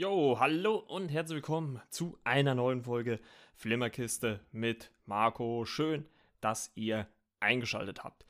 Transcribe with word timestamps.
Jo, 0.00 0.38
hallo 0.40 0.76
und 0.76 1.10
herzlich 1.10 1.34
willkommen 1.34 1.78
zu 1.90 2.16
einer 2.24 2.54
neuen 2.54 2.80
Folge 2.80 3.20
Flimmerkiste 3.54 4.40
mit 4.50 4.90
Marco. 5.04 5.66
Schön, 5.66 6.06
dass 6.40 6.72
ihr 6.74 7.06
eingeschaltet 7.38 8.02
habt. 8.02 8.24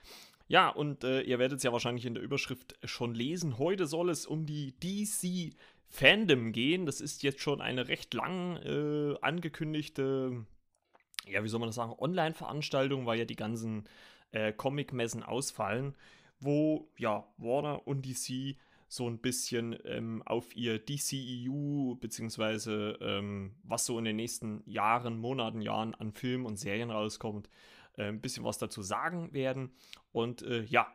Ja, 0.48 0.68
und 0.68 1.04
äh, 1.04 1.21
ihr 1.21 1.39
werdet 1.39 1.59
es 1.59 1.62
ja 1.62 1.71
wahrscheinlich 1.71 2.07
in 2.07 2.14
der 2.14 2.25
Überschrift 2.25 2.77
schon 2.82 3.14
lesen. 3.14 3.57
Heute 3.57 3.86
soll 3.86 4.11
es 4.11 4.27
um 4.27 4.46
die 4.46 4.75
DC 4.80 5.54
Fandom 5.86 6.50
gehen. 6.50 6.86
Das 6.86 7.00
ist 7.00 7.22
jetzt 7.22 7.41
schon 7.41 7.61
eine 7.61 7.87
recht 7.87 8.14
lang 8.14 8.57
äh, 8.57 9.14
angekündigte, 9.21 10.45
ja, 11.29 11.45
wie 11.45 11.48
soll 11.48 11.61
man 11.61 11.68
das 11.68 11.77
sagen, 11.77 11.94
Online-Veranstaltung, 11.96 13.07
weil 13.07 13.21
ja 13.21 13.27
die 13.27 13.36
ganzen 13.36 13.85
äh, 14.32 14.52
Comic-Messen 14.52 15.22
ausfallen, 15.22 15.94
wo 16.41 16.91
ja 16.96 17.29
Warner 17.36 17.86
und 17.86 18.05
DC 18.05 18.57
so 18.93 19.08
ein 19.08 19.21
bisschen 19.21 19.79
ähm, 19.85 20.21
auf 20.26 20.57
ihr 20.57 20.85
DCEU, 20.85 21.94
beziehungsweise 21.94 22.99
ähm, 23.00 23.54
was 23.63 23.86
so 23.86 23.96
in 24.00 24.04
den 24.04 24.16
nächsten 24.16 24.68
Jahren, 24.68 25.16
Monaten, 25.16 25.61
Jahren 25.61 25.94
an 25.94 26.13
Filmen 26.13 26.44
und 26.44 26.57
Serien 26.57 26.90
rauskommt, 26.90 27.49
äh, 27.96 28.08
ein 28.08 28.21
bisschen 28.21 28.43
was 28.44 28.58
dazu 28.58 28.82
sagen 28.82 29.32
werden. 29.32 29.71
Und 30.11 30.43
äh, 30.43 30.64
ja, 30.64 30.93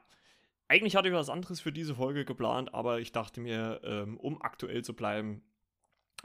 eigentlich 0.68 0.98
hatte 0.98 1.08
ich 1.08 1.14
was 1.14 1.30
anderes 1.30 1.62
für 1.62 1.72
diese 1.72 1.96
Folge 1.96 2.26
geplant, 2.26 2.74
aber 2.74 3.00
ich 3.00 3.14
dachte 3.14 3.40
mir, 3.40 3.80
ähm, 3.86 4.18
um 4.18 4.42
aktuell 4.42 4.84
zu 4.84 4.94
bleiben, 4.94 5.42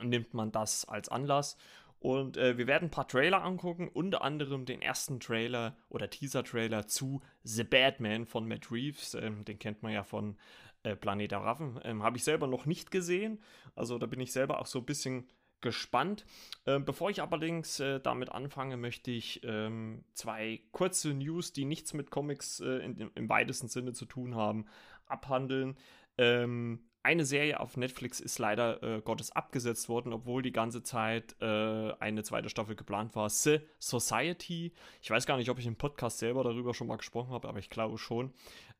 nimmt 0.03 0.35
man 0.35 0.51
das 0.51 0.85
als 0.87 1.09
Anlass. 1.09 1.57
Und 2.01 2.37
äh, 2.37 2.59
wir 2.59 2.67
werden 2.67 2.87
ein 2.87 2.91
paar 2.91 3.07
Trailer 3.07 3.45
angucken, 3.45 3.87
unter 3.87 4.23
anderem 4.23 4.65
den 4.65 4.83
ersten 4.83 5.21
Trailer 5.21 5.77
oder 5.89 6.11
Teaser-Trailer 6.11 6.89
zu 6.89 7.21
The 7.45 7.63
Batman 7.63 8.27
von 8.27 8.49
Matt 8.49 8.73
Reeves. 8.73 9.15
Ähm, 9.15 9.45
den 9.45 9.61
kennt 9.61 9.85
man 9.85 9.93
ja 9.93 10.03
von 10.03 10.37
äh, 10.83 10.97
Planet 10.97 11.31
der 11.31 11.41
Raffen. 11.41 11.81
Ähm, 11.85 12.03
Habe 12.03 12.17
ich 12.17 12.25
selber 12.25 12.47
noch 12.47 12.67
nicht 12.67 12.91
gesehen. 12.91 13.41
Also 13.75 13.99
da 13.99 14.07
bin 14.07 14.21
ich 14.21 14.33
selber 14.33 14.61
auch 14.61 14.67
so 14.67 14.81
ein 14.81 14.87
bisschen 14.87 15.29
gespannt. 15.61 16.25
Ähm, 16.67 16.85
bevor 16.85 17.11
ich 17.11 17.23
allerdings 17.23 17.81
äh, 17.81 18.01
damit 18.01 18.31
anfange, 18.31 18.77
möchte 18.77 19.11
ich 19.11 19.41
ähm, 19.45 20.05
zwei 20.15 20.63
kurze 20.73 21.13
News, 21.13 21.53
die 21.53 21.65
nichts 21.65 21.93
mit 21.93 22.11
Comics 22.11 22.61
äh, 22.61 22.79
in, 22.79 23.11
im 23.15 23.29
weitesten 23.29 23.69
Sinne 23.69 23.93
zu 23.93 24.07
tun 24.07 24.35
haben, 24.35 24.67
abhandeln. 25.07 25.77
Ähm, 26.19 26.87
eine 27.03 27.25
Serie 27.25 27.61
auf 27.61 27.79
Netflix 27.79 28.21
ist 28.21 28.39
leider 28.39 28.83
äh, 28.83 29.01
Gottes 29.01 29.33
abgesetzt 29.33 29.89
worden, 29.89 30.13
obwohl 30.13 30.43
die 30.43 30.53
ganze 30.53 30.83
Zeit 30.83 31.35
äh, 31.41 31.93
eine 31.99 32.23
zweite 32.23 32.51
Staffel 32.51 32.77
geplant 32.77 33.17
war. 33.17 33.31
The 33.31 33.61
Society. 33.79 34.75
Ich 35.01 35.11
weiß 35.11 35.25
gar 35.25 35.39
nicht, 35.39 35.49
ob 35.49 35.59
ich 35.59 35.67
im 35.67 35.77
Podcast 35.77 36.19
selber 36.19 36.45
darüber 36.45 36.75
schon 36.75 36.89
mal 36.89 36.99
gesprochen 36.99 37.33
habe, 37.33 37.49
aber 37.49 37.59
ich 37.59 37.71
glaube 37.71 37.97
schon. 37.97 38.35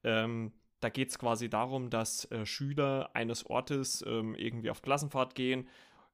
Ähm, 0.05 0.53
da 0.81 0.89
geht 0.89 1.11
es 1.11 1.19
quasi 1.19 1.49
darum, 1.49 1.91
dass 1.91 2.31
äh, 2.31 2.47
Schüler 2.47 3.11
eines 3.15 3.47
Ortes 3.47 4.05
ähm, 4.07 4.35
irgendwie 4.35 4.71
auf 4.71 4.83
Klassenfahrt 4.83 5.35
gehen, 5.35 5.69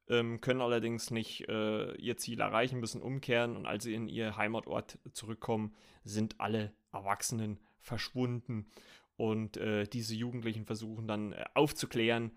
ähm, 0.09 0.41
können 0.41 0.61
allerdings 0.61 1.11
nicht 1.11 1.47
äh, 1.49 1.93
ihr 1.95 2.17
Ziel 2.17 2.39
erreichen, 2.39 2.79
müssen 2.79 3.01
umkehren 3.01 3.55
und 3.55 3.65
als 3.65 3.83
sie 3.83 3.93
in 3.93 4.07
ihr 4.07 4.37
Heimatort 4.37 4.99
zurückkommen, 5.13 5.73
sind 6.03 6.39
alle 6.39 6.73
Erwachsenen 6.91 7.59
verschwunden. 7.79 8.67
Und 9.15 9.57
äh, 9.57 9.85
diese 9.85 10.15
Jugendlichen 10.15 10.65
versuchen 10.65 11.07
dann 11.07 11.33
äh, 11.33 11.45
aufzuklären, 11.53 12.31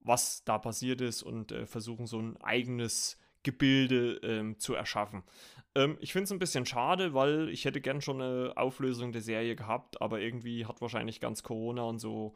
was 0.00 0.44
da 0.44 0.58
passiert 0.58 1.00
ist 1.00 1.22
und 1.22 1.50
äh, 1.52 1.66
versuchen 1.66 2.06
so 2.06 2.20
ein 2.20 2.36
eigenes 2.38 3.18
Gebilde 3.44 4.14
ähm, 4.24 4.58
zu 4.58 4.74
erschaffen. 4.74 5.22
Ähm, 5.76 5.96
ich 6.00 6.12
finde 6.12 6.24
es 6.24 6.32
ein 6.32 6.38
bisschen 6.40 6.66
schade, 6.66 7.14
weil 7.14 7.48
ich 7.48 7.64
hätte 7.64 7.80
gern 7.80 8.00
schon 8.00 8.20
eine 8.20 8.52
Auflösung 8.56 9.12
der 9.12 9.22
Serie 9.22 9.54
gehabt, 9.54 10.02
aber 10.02 10.20
irgendwie 10.20 10.66
hat 10.66 10.80
wahrscheinlich 10.80 11.20
ganz 11.20 11.42
Corona 11.44 11.82
und 11.82 12.00
so 12.00 12.34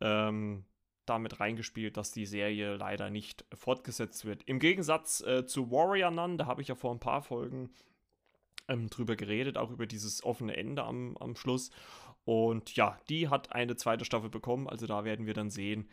ähm, 0.00 0.64
damit 1.06 1.40
reingespielt, 1.40 1.96
dass 1.96 2.12
die 2.12 2.26
Serie 2.26 2.76
leider 2.76 3.10
nicht 3.10 3.44
fortgesetzt 3.52 4.24
wird. 4.24 4.42
Im 4.44 4.58
Gegensatz 4.58 5.20
äh, 5.22 5.46
zu 5.46 5.70
Warrior 5.70 6.10
Nun, 6.10 6.38
da 6.38 6.46
habe 6.46 6.62
ich 6.62 6.68
ja 6.68 6.74
vor 6.74 6.92
ein 6.92 7.00
paar 7.00 7.22
Folgen 7.22 7.70
ähm, 8.68 8.88
drüber 8.88 9.16
geredet, 9.16 9.58
auch 9.58 9.70
über 9.70 9.86
dieses 9.86 10.24
offene 10.24 10.56
Ende 10.56 10.84
am, 10.84 11.16
am 11.18 11.36
Schluss. 11.36 11.70
Und 12.24 12.76
ja, 12.76 12.98
die 13.08 13.28
hat 13.28 13.52
eine 13.52 13.76
zweite 13.76 14.04
Staffel 14.04 14.30
bekommen, 14.30 14.68
also 14.68 14.86
da 14.86 15.04
werden 15.04 15.26
wir 15.26 15.34
dann 15.34 15.50
sehen, 15.50 15.88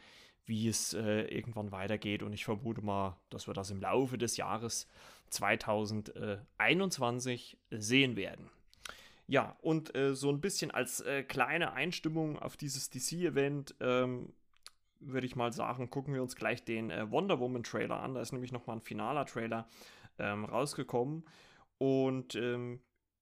wie 0.48 0.68
es 0.68 0.94
äh, 0.94 1.26
irgendwann 1.26 1.72
weitergeht. 1.72 2.24
Und 2.24 2.34
ich 2.34 2.46
vermute 2.46 2.82
mal, 2.82 3.16
dass 3.30 3.48
wir 3.48 3.54
das 3.54 3.70
im 3.70 3.82
Laufe 3.82 4.18
des 4.18 4.38
Jahres 4.38 4.88
2021 5.30 7.58
sehen 7.70 8.16
werden. 8.16 8.50
Ja, 9.28 9.56
und 9.62 9.96
äh, 9.96 10.16
so 10.16 10.32
ein 10.32 10.42
bisschen 10.42 10.72
als 10.72 11.02
äh, 11.02 11.22
kleine 11.24 11.74
Einstimmung 11.74 12.40
auf 12.40 12.56
dieses 12.56 12.90
DC-Event 12.90 13.76
ähm, 13.82 14.34
würde 15.00 15.28
ich 15.28 15.36
mal 15.36 15.54
sagen, 15.54 15.90
gucken 15.90 16.14
wir 16.14 16.22
uns 16.22 16.36
gleich 16.36 16.64
den 16.64 16.92
äh, 16.92 17.10
Wonder 17.12 17.40
Woman 17.40 17.64
Trailer 17.64 18.02
an. 18.02 18.16
Da 18.16 18.22
ist 18.22 18.32
nämlich 18.32 18.52
nochmal 18.52 18.78
ein 18.78 18.82
finaler 18.82 19.26
Trailer 19.26 19.68
ähm, 20.18 20.46
rausgekommen. 20.46 21.26
Und 21.78 22.36
ähm, 22.36 22.80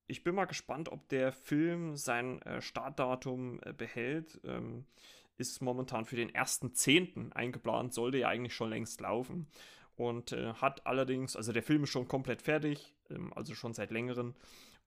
ich 0.08 0.24
bin 0.24 0.36
mal 0.36 0.46
gespannt, 0.46 0.90
ob 0.90 1.08
der 1.10 1.32
Film 1.32 1.96
sein 1.96 2.42
äh, 2.44 2.62
Startdatum 2.62 3.60
äh, 3.64 3.74
behält. 3.74 4.40
Ähm, 4.46 4.86
ist 5.38 5.62
momentan 5.62 6.06
für 6.06 6.16
den 6.16 6.32
1.10. 6.32 7.34
eingeplant, 7.34 7.94
sollte 7.94 8.18
ja 8.20 8.30
eigentlich 8.30 8.56
schon 8.56 8.70
längst 8.70 9.02
laufen. 9.02 9.48
Und 9.96 10.34
äh, 10.34 10.54
hat 10.56 10.86
allerdings, 10.86 11.36
also 11.36 11.54
der 11.54 11.64
Film 11.64 11.84
ist 11.84 11.90
schon 11.90 12.08
komplett 12.08 12.42
fertig, 12.42 12.94
ähm, 13.10 13.32
also 13.34 13.56
schon 13.56 13.74
seit 13.74 13.92
längerem. 13.92 14.36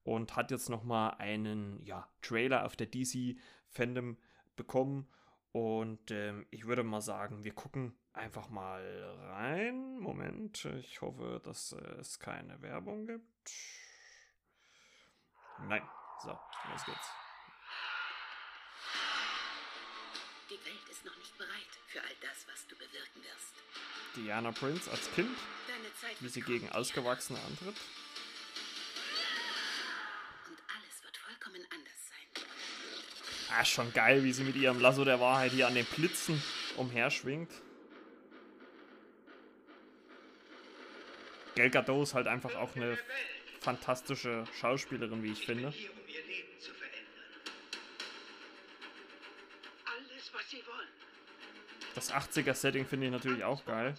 Und 0.05 0.37
hat 0.37 0.51
jetzt 0.51 0.69
nochmal 0.69 1.17
einen 1.19 1.83
ja, 1.85 2.09
Trailer 2.23 2.65
auf 2.65 2.77
der 2.77 2.87
DC 2.87 3.37
Fandom 3.69 4.17
bekommen. 4.57 5.07
Und 5.53 6.11
ähm, 6.11 6.47
ich 6.51 6.67
würde 6.67 6.83
mal 6.83 7.01
sagen, 7.01 7.45
wir 7.45 7.53
gucken 7.55 7.95
einfach 8.13 8.49
mal 8.49 8.83
rein. 9.31 9.99
Moment, 9.99 10.65
ich 10.81 11.01
hoffe, 11.01 11.41
dass 11.45 11.73
äh, 11.73 12.01
es 12.01 12.19
keine 12.19 12.61
Werbung 12.63 13.07
gibt. 13.07 13.51
Nein. 15.67 15.83
So, 16.23 16.31
los 16.71 16.85
geht's. 16.85 17.28
Die 20.51 20.65
Welt 20.65 20.89
ist 20.91 21.05
noch 21.05 21.17
nicht 21.19 21.37
bereit 21.37 21.69
für 21.89 22.01
all 22.01 22.15
das, 22.23 22.47
was 22.51 22.67
du 22.69 22.75
bewirken 22.77 23.23
wirst. 23.23 23.53
Diana 24.17 24.51
Prince 24.51 24.91
als 24.91 25.13
Kind, 25.15 25.37
Deine 25.67 25.95
Zeit 26.01 26.17
wie 26.21 26.25
wird 26.25 26.33
sie 26.33 26.41
gegen 26.41 26.71
Ausgewachsene 26.71 27.39
antritt. 27.41 27.77
Und 30.49 30.59
alles 30.75 31.05
wird 31.05 31.17
vollkommen 31.19 31.67
anders 31.71 32.09
sein. 32.09 32.45
Ah, 33.59 33.65
schon 33.65 33.93
geil, 33.93 34.25
wie 34.25 34.33
sie 34.33 34.45
mit 34.45 34.57
ihrem 34.57 34.81
Lasso 34.81 35.05
der 35.05 35.21
Wahrheit 35.21 35.53
hier 35.53 35.67
an 35.67 35.75
den 35.75 35.85
Blitzen 35.85 36.43
umherschwingt. 36.77 37.51
Gal 41.57 41.69
Gadot 41.69 42.05
ist 42.05 42.15
halt 42.15 42.27
einfach 42.27 42.55
auch 42.55 42.75
eine 42.75 42.99
fantastische 43.61 44.45
Schauspielerin, 44.59 45.23
wie 45.23 45.33
ich 45.33 45.45
finde. 45.45 45.75
Das 51.99 52.13
80er-Setting 52.13 52.87
finde 52.87 53.07
ich 53.07 53.13
natürlich 53.13 53.43
auch 53.43 53.65
geil. 53.65 53.93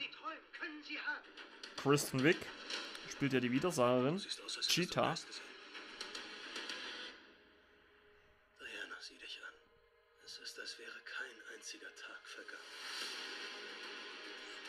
Kristen 1.76 2.24
Wick 2.24 2.38
spielt 3.12 3.34
ja 3.34 3.42
die 3.42 3.52
Widersacherin. 3.52 4.18
Cheetah. 4.62 5.16
Diana, 8.58 8.96
sieh 9.02 9.18
dich 9.18 9.42
an. 9.46 9.54
Es 10.24 10.38
ist, 10.38 10.58
als 10.62 10.80
wäre 10.80 10.92
kein 11.04 11.54
einziger 11.54 11.88
Tag 11.88 12.22
vergangen. 12.24 12.64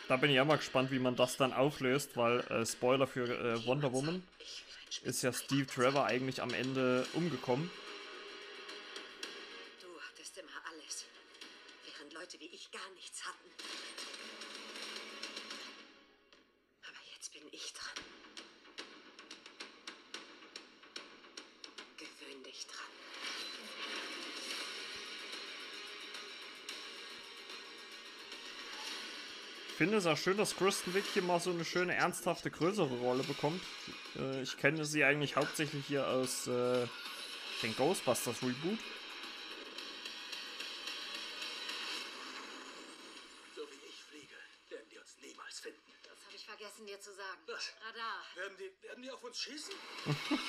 Da 0.09 0.17
bin 0.17 0.31
ich 0.33 0.41
auch 0.41 0.47
mal 0.47 0.57
gespannt, 0.57 0.91
wie 0.91 0.99
man 0.99 1.15
das 1.15 1.37
dann 1.37 1.53
auflöst, 1.53 2.17
weil 2.17 2.41
äh, 2.41 2.67
Spoiler 2.67 3.07
für 3.07 3.29
äh, 3.29 3.65
Wonder 3.65 3.93
Woman 3.93 4.25
ist 5.05 5.23
ja 5.23 5.33
Steve 5.33 5.69
Trevor 5.69 6.07
eigentlich 6.07 6.43
am 6.43 6.53
Ende 6.53 7.07
umgekommen. 7.13 7.71
Finde 29.81 29.97
es 29.97 30.05
auch 30.05 30.19
schön, 30.19 30.37
dass 30.37 30.57
Kristen 30.57 30.93
Wick 30.93 31.07
hier 31.15 31.23
mal 31.23 31.41
so 31.41 31.49
eine 31.49 31.65
schöne, 31.65 31.95
ernsthafte, 31.95 32.51
größere 32.51 32.99
Rolle 32.99 33.23
bekommt. 33.23 33.63
Äh, 34.15 34.43
ich 34.43 34.59
kenne 34.59 34.85
sie 34.85 35.05
eigentlich 35.05 35.37
hauptsächlich 35.37 35.87
hier 35.87 36.07
aus 36.07 36.47
äh, 36.49 36.87
den 37.63 37.75
Ghostbusters 37.75 38.43
Reboot. 38.43 38.79
So 43.57 43.63
wie 43.63 43.89
ich 43.89 44.05
fliege, 44.05 44.35
werden 44.69 44.87
die 44.91 44.99
uns 44.99 45.17
niemals 45.23 45.61
finden. 45.61 45.81
Das 46.03 46.27
habe 46.27 46.37
ich 46.37 46.45
vergessen 46.45 46.85
dir 46.85 47.01
zu 47.01 47.15
sagen. 47.15 47.39
Was? 47.47 47.73
Radar. 47.83 48.23
Werden 48.35 48.57
die, 48.59 48.87
werden 48.87 49.03
die 49.03 49.11
auf 49.11 49.25
uns 49.25 49.41
schießen? 49.41 49.73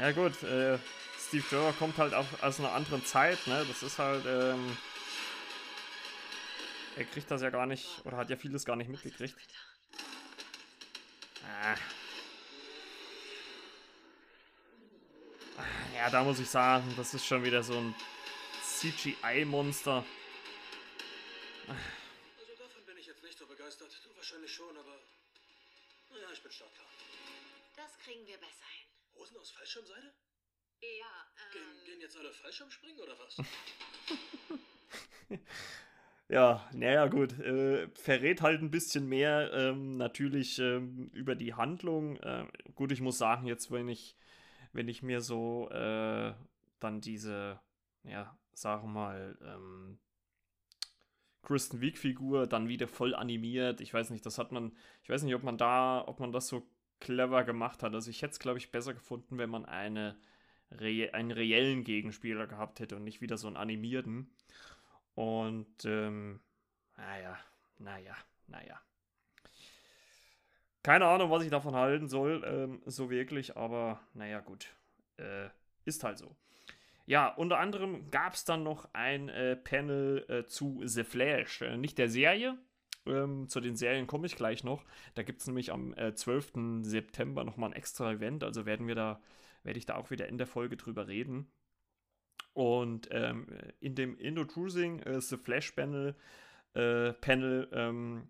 Ja 0.00 0.10
gut, 0.12 0.42
äh, 0.42 0.78
Steve 1.20 1.44
Trevor 1.46 1.74
kommt 1.74 1.98
halt 1.98 2.14
auch 2.14 2.24
aus 2.40 2.58
einer 2.58 2.72
anderen 2.72 3.04
Zeit, 3.04 3.46
ne? 3.46 3.62
Das 3.68 3.82
ist 3.82 3.98
halt, 3.98 4.24
ähm, 4.26 4.74
er 6.96 7.04
kriegt 7.04 7.30
das 7.30 7.42
ja 7.42 7.50
gar 7.50 7.66
nicht, 7.66 8.04
oder 8.04 8.16
hat 8.16 8.30
ja 8.30 8.36
vieles 8.36 8.64
gar 8.64 8.76
nicht 8.76 8.88
mitgekriegt. 8.88 9.36
Ah. 11.44 11.74
Ah, 15.56 15.64
Ja, 15.96 16.10
da 16.10 16.22
muss 16.24 16.38
ich 16.38 16.48
sagen, 16.48 16.92
das 16.96 17.14
ist 17.14 17.26
schon 17.26 17.44
wieder 17.44 17.62
so 17.62 17.78
ein 17.78 17.94
CGI-Monster. 18.62 20.04
Also 22.38 22.54
davon 22.58 22.84
bin 22.84 22.96
ich 22.98 23.06
jetzt 23.06 23.22
nicht 23.22 23.38
so 23.38 23.46
begeistert. 23.46 24.00
Du 24.04 24.16
wahrscheinlich 24.16 24.52
schon, 24.52 24.76
aber. 24.76 24.98
Naja, 26.10 26.30
ich 26.32 26.42
bin 26.42 26.52
startklar. 26.52 26.86
Das 27.76 27.98
kriegen 27.98 28.26
wir 28.26 28.36
besser 28.38 28.66
hin. 28.66 28.88
Hosen 29.14 29.38
aus 29.38 29.50
Fallschirmseide? 29.52 30.12
Ja, 30.80 31.26
Gehen, 31.52 31.62
ähm, 31.62 31.84
gehen 31.84 32.00
jetzt 32.00 32.16
alle 32.16 32.32
Fallschirmspringen 32.32 32.98
oder 33.00 33.16
was? 33.18 33.36
Ja, 36.32 36.66
naja, 36.72 37.06
gut. 37.08 37.38
Äh, 37.40 37.88
verrät 37.94 38.40
halt 38.40 38.62
ein 38.62 38.70
bisschen 38.70 39.06
mehr 39.08 39.52
ähm, 39.52 39.96
natürlich 39.98 40.58
ähm, 40.58 41.10
über 41.12 41.34
die 41.34 41.52
Handlung. 41.54 42.18
Ähm, 42.22 42.48
gut, 42.74 42.90
ich 42.92 43.02
muss 43.02 43.18
sagen, 43.18 43.46
jetzt, 43.46 43.70
wenn 43.70 43.88
ich, 43.88 44.16
wenn 44.72 44.88
ich 44.88 45.02
mir 45.02 45.20
so 45.20 45.68
äh, 45.70 46.34
dann 46.80 47.00
diese, 47.02 47.60
ja, 48.04 48.36
sagen 48.54 48.92
mal, 48.92 49.38
ähm, 49.44 49.98
Kristen 51.42 51.80
Wiig-Figur 51.80 52.46
dann 52.46 52.68
wieder 52.68 52.86
voll 52.88 53.14
animiert. 53.14 53.80
Ich 53.80 53.92
weiß 53.92 54.10
nicht, 54.10 54.24
das 54.24 54.38
hat 54.38 54.52
man, 54.52 54.72
ich 55.02 55.10
weiß 55.10 55.22
nicht, 55.24 55.34
ob 55.34 55.42
man 55.42 55.58
da, 55.58 56.04
ob 56.06 56.20
man 56.20 56.32
das 56.32 56.48
so 56.48 56.62
clever 57.00 57.44
gemacht 57.44 57.82
hat. 57.82 57.94
Also 57.94 58.10
ich 58.10 58.22
hätte 58.22 58.32
es, 58.32 58.38
glaube 58.38 58.58
ich, 58.58 58.70
besser 58.70 58.94
gefunden, 58.94 59.38
wenn 59.38 59.50
man 59.50 59.64
eine, 59.64 60.16
re 60.70 61.10
einen 61.12 61.32
reellen 61.32 61.84
Gegenspieler 61.84 62.46
gehabt 62.46 62.80
hätte 62.80 62.96
und 62.96 63.04
nicht 63.04 63.20
wieder 63.20 63.36
so 63.36 63.48
einen 63.48 63.56
animierten. 63.56 64.30
Und, 65.14 65.84
ähm, 65.84 66.40
naja, 66.96 67.38
naja, 67.78 68.16
naja. 68.46 68.80
Keine 70.82 71.06
Ahnung, 71.06 71.30
was 71.30 71.44
ich 71.44 71.50
davon 71.50 71.76
halten 71.76 72.08
soll, 72.08 72.42
ähm, 72.44 72.82
so 72.86 73.10
wirklich, 73.10 73.56
aber 73.56 74.00
naja, 74.14 74.40
gut. 74.40 74.74
Äh, 75.16 75.48
ist 75.84 76.02
halt 76.02 76.18
so. 76.18 76.36
Ja, 77.06 77.28
unter 77.28 77.58
anderem 77.58 78.10
gab 78.10 78.34
es 78.34 78.44
dann 78.44 78.62
noch 78.62 78.88
ein 78.92 79.28
äh, 79.28 79.56
Panel 79.56 80.24
äh, 80.28 80.46
zu 80.46 80.80
The 80.84 81.04
Flash. 81.04 81.62
Äh, 81.62 81.76
nicht 81.76 81.98
der 81.98 82.08
Serie. 82.08 82.58
Ähm, 83.06 83.48
zu 83.48 83.60
den 83.60 83.76
Serien 83.76 84.06
komme 84.06 84.26
ich 84.26 84.36
gleich 84.36 84.62
noch. 84.62 84.84
Da 85.14 85.22
gibt 85.22 85.40
es 85.40 85.46
nämlich 85.46 85.72
am 85.72 85.94
äh, 85.94 86.14
12. 86.14 86.82
September 86.82 87.44
nochmal 87.44 87.70
ein 87.70 87.76
extra 87.76 88.12
Event. 88.12 88.44
Also 88.44 88.66
werden 88.66 88.86
wir 88.86 88.94
da, 88.94 89.20
werde 89.64 89.78
ich 89.78 89.86
da 89.86 89.96
auch 89.96 90.10
wieder 90.10 90.28
in 90.28 90.38
der 90.38 90.46
Folge 90.46 90.76
drüber 90.76 91.08
reden. 91.08 91.50
Und 92.54 93.08
ähm, 93.10 93.46
in 93.80 93.94
dem 93.94 94.18
Introducing 94.18 95.00
äh, 95.00 95.20
The 95.20 95.36
Flash 95.36 95.72
Panel, 95.72 96.14
äh, 96.74 97.12
Panel 97.14 97.68
ähm, 97.72 98.28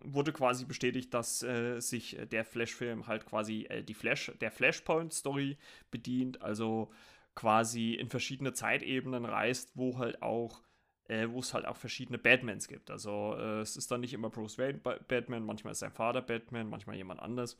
wurde 0.00 0.32
quasi 0.32 0.64
bestätigt, 0.64 1.12
dass 1.12 1.42
äh, 1.42 1.80
sich 1.80 2.16
der 2.30 2.44
Flash-Film 2.44 3.06
halt 3.08 3.26
quasi 3.26 3.66
äh, 3.68 3.82
die 3.82 3.94
Flash, 3.94 4.32
der 4.40 4.50
Flashpoint-Story 4.50 5.58
bedient, 5.90 6.40
also 6.40 6.90
quasi 7.34 7.94
in 7.94 8.08
verschiedene 8.08 8.52
Zeitebenen 8.52 9.24
reist, 9.24 9.72
wo 9.74 9.98
halt 9.98 10.22
auch 10.22 10.62
äh, 11.08 11.28
wo 11.30 11.40
es 11.40 11.54
halt 11.54 11.66
auch 11.66 11.76
verschiedene 11.76 12.18
Batmans 12.18 12.68
gibt. 12.68 12.90
Also 12.90 13.34
äh, 13.36 13.60
es 13.60 13.76
ist 13.76 13.90
dann 13.90 14.00
nicht 14.00 14.12
immer 14.12 14.30
Bruce 14.30 14.58
Wayne 14.58 14.78
Ba- 14.78 14.98
Batman, 15.08 15.44
manchmal 15.44 15.72
ist 15.72 15.80
sein 15.80 15.90
Vater 15.92 16.22
Batman, 16.22 16.68
manchmal 16.68 16.96
jemand 16.96 17.20
anders. 17.20 17.56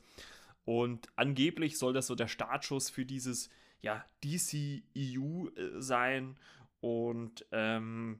Und 0.69 1.07
angeblich 1.15 1.79
soll 1.79 1.93
das 1.93 2.05
so 2.05 2.13
der 2.13 2.27
Startschuss 2.27 2.91
für 2.91 3.03
dieses 3.03 3.49
ja, 3.81 4.05
DCEU 4.23 5.47
äh, 5.47 5.81
sein. 5.81 6.37
Und 6.79 7.43
ähm, 7.51 8.19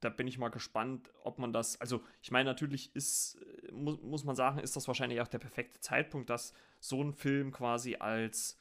da 0.00 0.08
bin 0.08 0.26
ich 0.26 0.38
mal 0.38 0.48
gespannt, 0.48 1.10
ob 1.24 1.38
man 1.38 1.52
das. 1.52 1.78
Also, 1.82 2.02
ich 2.22 2.30
meine, 2.30 2.48
natürlich 2.48 2.96
ist, 2.96 3.34
äh, 3.34 3.70
muss, 3.72 4.00
muss 4.00 4.24
man 4.24 4.34
sagen, 4.34 4.60
ist 4.60 4.76
das 4.76 4.88
wahrscheinlich 4.88 5.20
auch 5.20 5.28
der 5.28 5.40
perfekte 5.40 5.78
Zeitpunkt, 5.80 6.30
das 6.30 6.54
so 6.80 7.02
einen 7.02 7.12
Film 7.12 7.52
quasi 7.52 7.96
als 7.96 8.58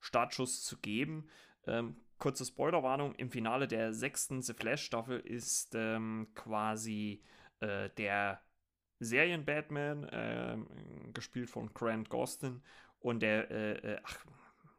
Startschuss 0.00 0.64
zu 0.64 0.78
geben. 0.78 1.28
Ähm, 1.66 1.96
kurze 2.16 2.46
Spoilerwarnung: 2.46 3.14
Im 3.16 3.30
Finale 3.30 3.68
der 3.68 3.92
sechsten 3.92 4.40
The 4.40 4.54
Flash-Staffel 4.54 5.20
ist 5.20 5.74
ähm, 5.74 6.28
quasi 6.34 7.22
äh, 7.60 7.90
der 7.98 8.40
Serien-Batman, 9.04 10.08
ähm, 10.12 10.66
gespielt 11.12 11.50
von 11.50 11.72
Grant 11.74 12.08
Gustin, 12.08 12.62
und 13.00 13.20
der, 13.20 13.50
äh, 13.50 13.94
äh, 13.94 13.98
ach, 14.04 14.24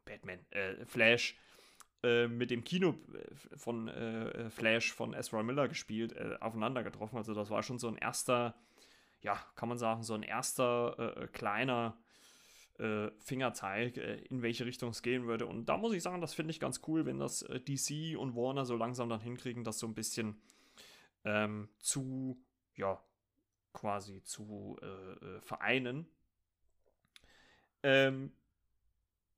Batman, 0.06 0.40
äh, 0.52 0.86
Flash, 0.86 1.36
äh, 2.04 2.28
mit 2.28 2.52
dem 2.52 2.64
Kino 2.64 2.96
äh, 3.14 3.58
von 3.58 3.88
äh, 3.88 4.50
Flash 4.50 4.92
von 4.94 5.14
Ezra 5.14 5.44
Miller 5.44 5.68
gespielt, 5.68 6.14
äh, 6.14 6.38
aufeinander 6.40 6.84
getroffen. 6.84 7.18
Also 7.18 7.34
das 7.34 7.50
war 7.50 7.64
schon 7.64 7.80
so 7.80 7.88
ein 7.88 7.96
erster, 7.96 8.56
ja, 9.22 9.36
kann 9.56 9.70
man 9.70 9.78
sagen, 9.78 10.04
so 10.04 10.14
ein 10.14 10.24
erster 10.24 10.96
äh, 10.98 11.24
äh, 11.24 11.28
kleiner 11.28 11.98
äh, 12.80 13.10
Fingerzeig, 13.20 13.98
äh, 13.98 14.16
in 14.30 14.42
welche 14.42 14.66
Richtung 14.66 14.90
es 14.90 15.02
gehen 15.02 15.28
würde. 15.28 15.46
Und 15.46 15.66
da 15.68 15.78
muss 15.78 15.94
ich 15.94 16.04
sagen, 16.04 16.22
das 16.22 16.34
finde 16.34 16.52
ich 16.52 16.60
ganz 16.60 16.82
cool, 16.88 17.06
wenn 17.06 17.20
das 17.20 17.42
äh, 17.44 17.60
DC 17.60 18.18
und 18.18 18.36
Warner 18.36 18.66
so 18.66 18.76
langsam 18.76 19.10
dann 19.10 19.22
hinkriegen, 19.22 19.64
das 19.64 19.80
so 19.80 19.88
ein 19.88 19.94
bisschen 19.94 20.42
ähm, 21.24 21.70
zu, 21.80 22.38
ja, 22.76 23.02
quasi 23.74 24.24
zu 24.24 24.78
äh, 24.82 24.86
äh, 24.86 25.42
vereinen. 25.42 26.08
Ähm, 27.84 28.32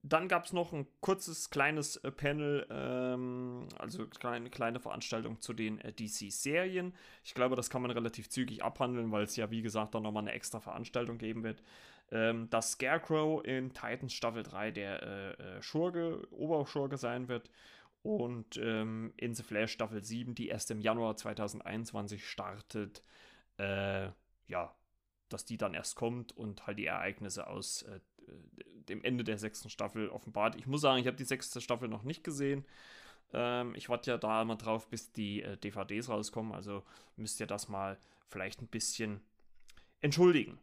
dann 0.08 0.28
gab 0.28 0.46
es 0.46 0.54
noch 0.54 0.72
ein 0.72 0.86
kurzes 1.02 1.50
kleines 1.50 1.98
äh, 1.98 2.12
Panel, 2.12 2.68
ähm, 2.70 3.68
also 3.80 4.06
eine 4.22 4.52
kleine 4.52 4.80
Veranstaltung 4.80 5.42
zu 5.42 5.54
den 5.54 5.80
äh, 5.80 5.92
DC-Serien. 5.92 6.94
Ich 7.24 7.34
glaube, 7.34 7.56
das 7.56 7.72
kann 7.72 7.82
man 7.82 7.90
relativ 7.90 8.30
zügig 8.30 8.64
abhandeln, 8.64 9.12
weil 9.12 9.24
es 9.24 9.36
ja, 9.36 9.50
wie 9.50 9.64
gesagt, 9.64 9.96
dann 9.96 10.04
nochmal 10.04 10.24
eine 10.24 10.34
extra 10.34 10.60
Veranstaltung 10.60 11.18
geben 11.18 11.44
wird. 11.44 11.64
Ähm, 12.12 12.50
dass 12.52 12.74
Scarecrow 12.74 13.44
in 13.44 13.74
Titans 13.74 14.14
Staffel 14.14 14.44
3 14.44 14.70
der 14.70 15.02
äh, 15.02 15.32
äh, 15.32 15.62
Schurke, 15.64 16.28
Oberschurke 16.32 16.98
sein 16.98 17.28
wird. 17.28 17.50
Und 18.04 18.58
ähm, 18.58 19.12
in 19.18 19.34
The 19.34 19.42
Flash 19.42 19.72
Staffel 19.72 20.04
7, 20.04 20.36
die 20.36 20.50
erst 20.50 20.70
im 20.70 20.82
Januar 20.82 21.18
2021 21.18 22.30
startet, 22.30 23.02
äh, 23.58 24.10
ja, 24.48 24.74
dass 25.30 25.46
die 25.46 25.58
dann 25.58 25.74
erst 25.74 25.96
kommt 25.96 26.36
und 26.38 26.68
halt 26.68 26.80
die 26.80 26.86
Ereignisse 26.86 27.48
aus 27.48 27.84
äh, 27.84 28.00
dem 28.90 29.04
Ende 29.04 29.24
der 29.24 29.38
sechsten 29.38 29.70
Staffel 29.70 30.10
offenbart. 30.10 30.56
Ich 30.56 30.68
muss 30.68 30.82
sagen, 30.82 31.00
ich 31.00 31.08
habe 31.08 31.18
die 31.18 31.24
sechste 31.24 31.62
Staffel 31.62 31.88
noch 31.88 32.04
nicht 32.04 32.24
gesehen. 32.24 32.66
Ähm, 33.34 33.74
ich 33.76 33.90
warte 33.90 34.12
ja 34.12 34.18
da 34.18 34.42
immer 34.42 34.56
drauf, 34.56 34.88
bis 34.88 35.12
die 35.12 35.42
äh, 35.42 35.58
DVDs 35.58 36.10
rauskommen. 36.10 36.54
Also 36.54 36.84
müsst 37.16 37.40
ihr 37.40 37.48
das 37.48 37.70
mal 37.70 37.98
vielleicht 38.28 38.62
ein 38.62 38.68
bisschen 38.68 39.22
entschuldigen. 40.02 40.60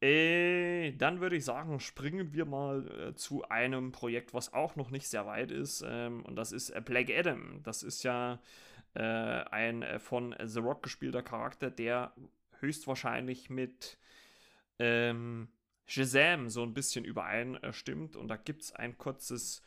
Äh, 0.00 0.92
dann 0.92 1.20
würde 1.20 1.36
ich 1.36 1.44
sagen, 1.44 1.80
springen 1.80 2.34
wir 2.34 2.44
mal 2.44 2.86
äh, 2.90 3.14
zu 3.14 3.48
einem 3.48 3.92
Projekt, 3.92 4.34
was 4.34 4.52
auch 4.52 4.76
noch 4.76 4.90
nicht 4.90 5.08
sehr 5.08 5.26
weit 5.26 5.50
ist. 5.50 5.82
Ähm, 5.86 6.22
und 6.24 6.36
das 6.36 6.52
ist 6.52 6.70
äh, 6.70 6.82
Black 6.84 7.10
Adam. 7.10 7.62
Das 7.62 7.82
ist 7.82 8.02
ja 8.02 8.38
äh, 8.94 9.00
ein 9.00 9.82
äh, 9.82 9.98
von 9.98 10.34
The 10.42 10.60
Rock 10.60 10.82
gespielter 10.82 11.22
Charakter, 11.22 11.70
der 11.70 12.12
höchstwahrscheinlich 12.60 13.50
mit 13.50 13.98
ähm, 14.78 15.48
Shazam 15.86 16.50
so 16.50 16.62
ein 16.62 16.74
bisschen 16.74 17.04
übereinstimmt. 17.04 18.16
Und 18.16 18.28
da 18.28 18.36
gibt 18.36 18.62
es 18.62 18.72
ein 18.72 18.98
kurzes 18.98 19.62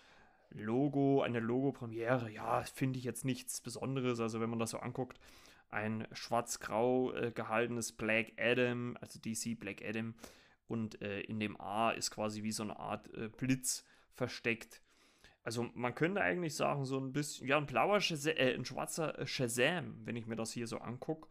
Logo, 0.51 1.21
eine 1.21 1.39
Logo-Premiere. 1.39 2.29
Ja, 2.31 2.63
finde 2.63 2.99
ich 2.99 3.05
jetzt 3.05 3.25
nichts 3.25 3.61
Besonderes. 3.61 4.19
Also, 4.19 4.41
wenn 4.41 4.49
man 4.49 4.59
das 4.59 4.71
so 4.71 4.79
anguckt, 4.79 5.19
ein 5.69 6.07
schwarz-grau 6.11 7.13
äh, 7.13 7.31
gehaltenes 7.31 7.91
Black 7.91 8.33
Adam, 8.37 8.97
also 9.01 9.19
DC 9.19 9.59
Black 9.59 9.83
Adam. 9.85 10.15
Und 10.67 11.01
äh, 11.01 11.21
in 11.21 11.39
dem 11.39 11.59
A 11.59 11.91
ist 11.91 12.11
quasi 12.11 12.43
wie 12.43 12.51
so 12.51 12.63
eine 12.63 12.77
Art 12.77 13.11
äh, 13.15 13.29
Blitz 13.29 13.85
versteckt. 14.13 14.81
Also 15.43 15.69
man 15.73 15.95
könnte 15.95 16.21
eigentlich 16.21 16.55
sagen, 16.55 16.85
so 16.85 16.99
ein 16.99 17.11
bisschen, 17.11 17.47
ja, 17.47 17.57
ein 17.57 17.65
blauer 17.65 18.01
Shazam, 18.01 18.35
äh, 18.35 18.53
ein 18.53 18.65
schwarzer 18.65 19.25
Shazam, 19.25 20.05
wenn 20.05 20.15
ich 20.15 20.27
mir 20.27 20.35
das 20.35 20.51
hier 20.51 20.67
so 20.67 20.77
angucke. 20.79 21.27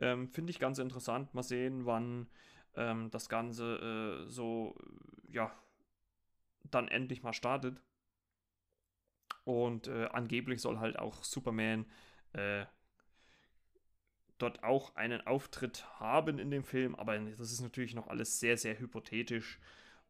Ähm, 0.00 0.28
Finde 0.28 0.50
ich 0.50 0.58
ganz 0.58 0.78
interessant. 0.78 1.34
Mal 1.34 1.42
sehen, 1.42 1.86
wann 1.86 2.28
ähm, 2.76 3.10
das 3.10 3.28
Ganze 3.28 4.24
äh, 4.26 4.30
so, 4.30 4.74
ja, 5.28 5.52
dann 6.70 6.88
endlich 6.88 7.22
mal 7.22 7.32
startet. 7.32 7.80
Und 9.44 9.88
äh, 9.88 10.08
angeblich 10.12 10.60
soll 10.60 10.78
halt 10.78 10.98
auch 10.98 11.24
Superman 11.24 11.86
äh, 12.34 12.66
dort 14.38 14.62
auch 14.62 14.94
einen 14.94 15.26
Auftritt 15.26 15.84
haben 16.00 16.38
in 16.38 16.50
dem 16.50 16.64
Film, 16.64 16.94
aber 16.94 17.18
das 17.18 17.52
ist 17.52 17.60
natürlich 17.60 17.94
noch 17.94 18.06
alles 18.08 18.38
sehr, 18.38 18.56
sehr 18.56 18.78
hypothetisch 18.78 19.58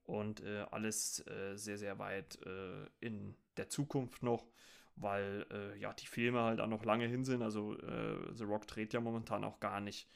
und 0.04 0.42
äh, 0.42 0.66
alles 0.71 1.26
äh, 1.26 1.57
sehr, 1.57 1.78
sehr 1.78 1.99
weit 1.99 2.38
äh, 2.45 2.87
in 3.00 3.35
der 3.57 3.68
Zukunft 3.68 4.23
noch, 4.23 4.47
weil 5.00 5.47
äh, 5.50 5.78
ja 5.78 5.93
die 5.93 6.07
Filme 6.07 6.40
halt 6.43 6.61
auch 6.61 6.67
noch 6.67 6.85
lange 6.85 7.07
hin 7.07 7.25
sind. 7.25 7.43
Also 7.43 7.75
äh, 7.78 8.35
The 8.35 8.45
Rock 8.45 8.67
dreht 8.67 8.93
ja 8.93 9.00
momentan 9.00 9.45
auch 9.45 9.61
gar 9.61 9.81
nicht 9.81 10.09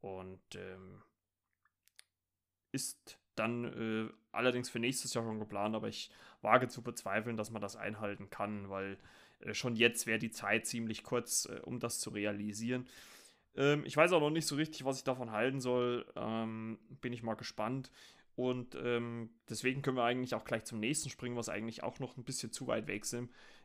und 0.00 0.40
ähm, 0.54 1.02
ist 2.72 3.18
dann 3.34 3.64
äh, 3.64 4.12
allerdings 4.32 4.68
für 4.70 4.78
nächstes 4.78 5.14
Jahr 5.14 5.24
schon 5.24 5.38
geplant, 5.38 5.74
aber 5.74 5.88
ich 5.88 6.10
wage 6.42 6.68
zu 6.68 6.82
bezweifeln, 6.82 7.36
dass 7.36 7.50
man 7.50 7.62
das 7.62 7.76
einhalten 7.76 8.30
kann, 8.30 8.68
weil 8.68 8.98
äh, 9.40 9.54
schon 9.54 9.76
jetzt 9.76 10.06
wäre 10.06 10.18
die 10.18 10.30
Zeit 10.30 10.66
ziemlich 10.66 11.02
kurz, 11.02 11.46
äh, 11.46 11.60
um 11.62 11.78
das 11.78 12.00
zu 12.00 12.10
realisieren. 12.10 12.86
Ähm, 13.56 13.84
ich 13.84 13.96
weiß 13.96 14.12
auch 14.12 14.20
noch 14.20 14.30
nicht 14.30 14.46
so 14.46 14.56
richtig, 14.56 14.84
was 14.84 14.98
ich 14.98 15.04
davon 15.04 15.30
halten 15.32 15.60
soll. 15.60 16.06
Ähm, 16.16 16.78
bin 17.00 17.12
ich 17.12 17.22
mal 17.22 17.34
gespannt. 17.34 17.90
Und 18.38 18.76
ähm, 18.76 19.30
deswegen 19.50 19.82
können 19.82 19.96
wir 19.96 20.04
eigentlich 20.04 20.32
auch 20.36 20.44
gleich 20.44 20.64
zum 20.64 20.78
nächsten 20.78 21.10
springen, 21.10 21.34
was 21.34 21.48
eigentlich 21.48 21.82
auch 21.82 21.98
noch 21.98 22.16
ein 22.16 22.22
bisschen 22.22 22.52
zu 22.52 22.68
weit 22.68 22.86
weg 22.86 23.04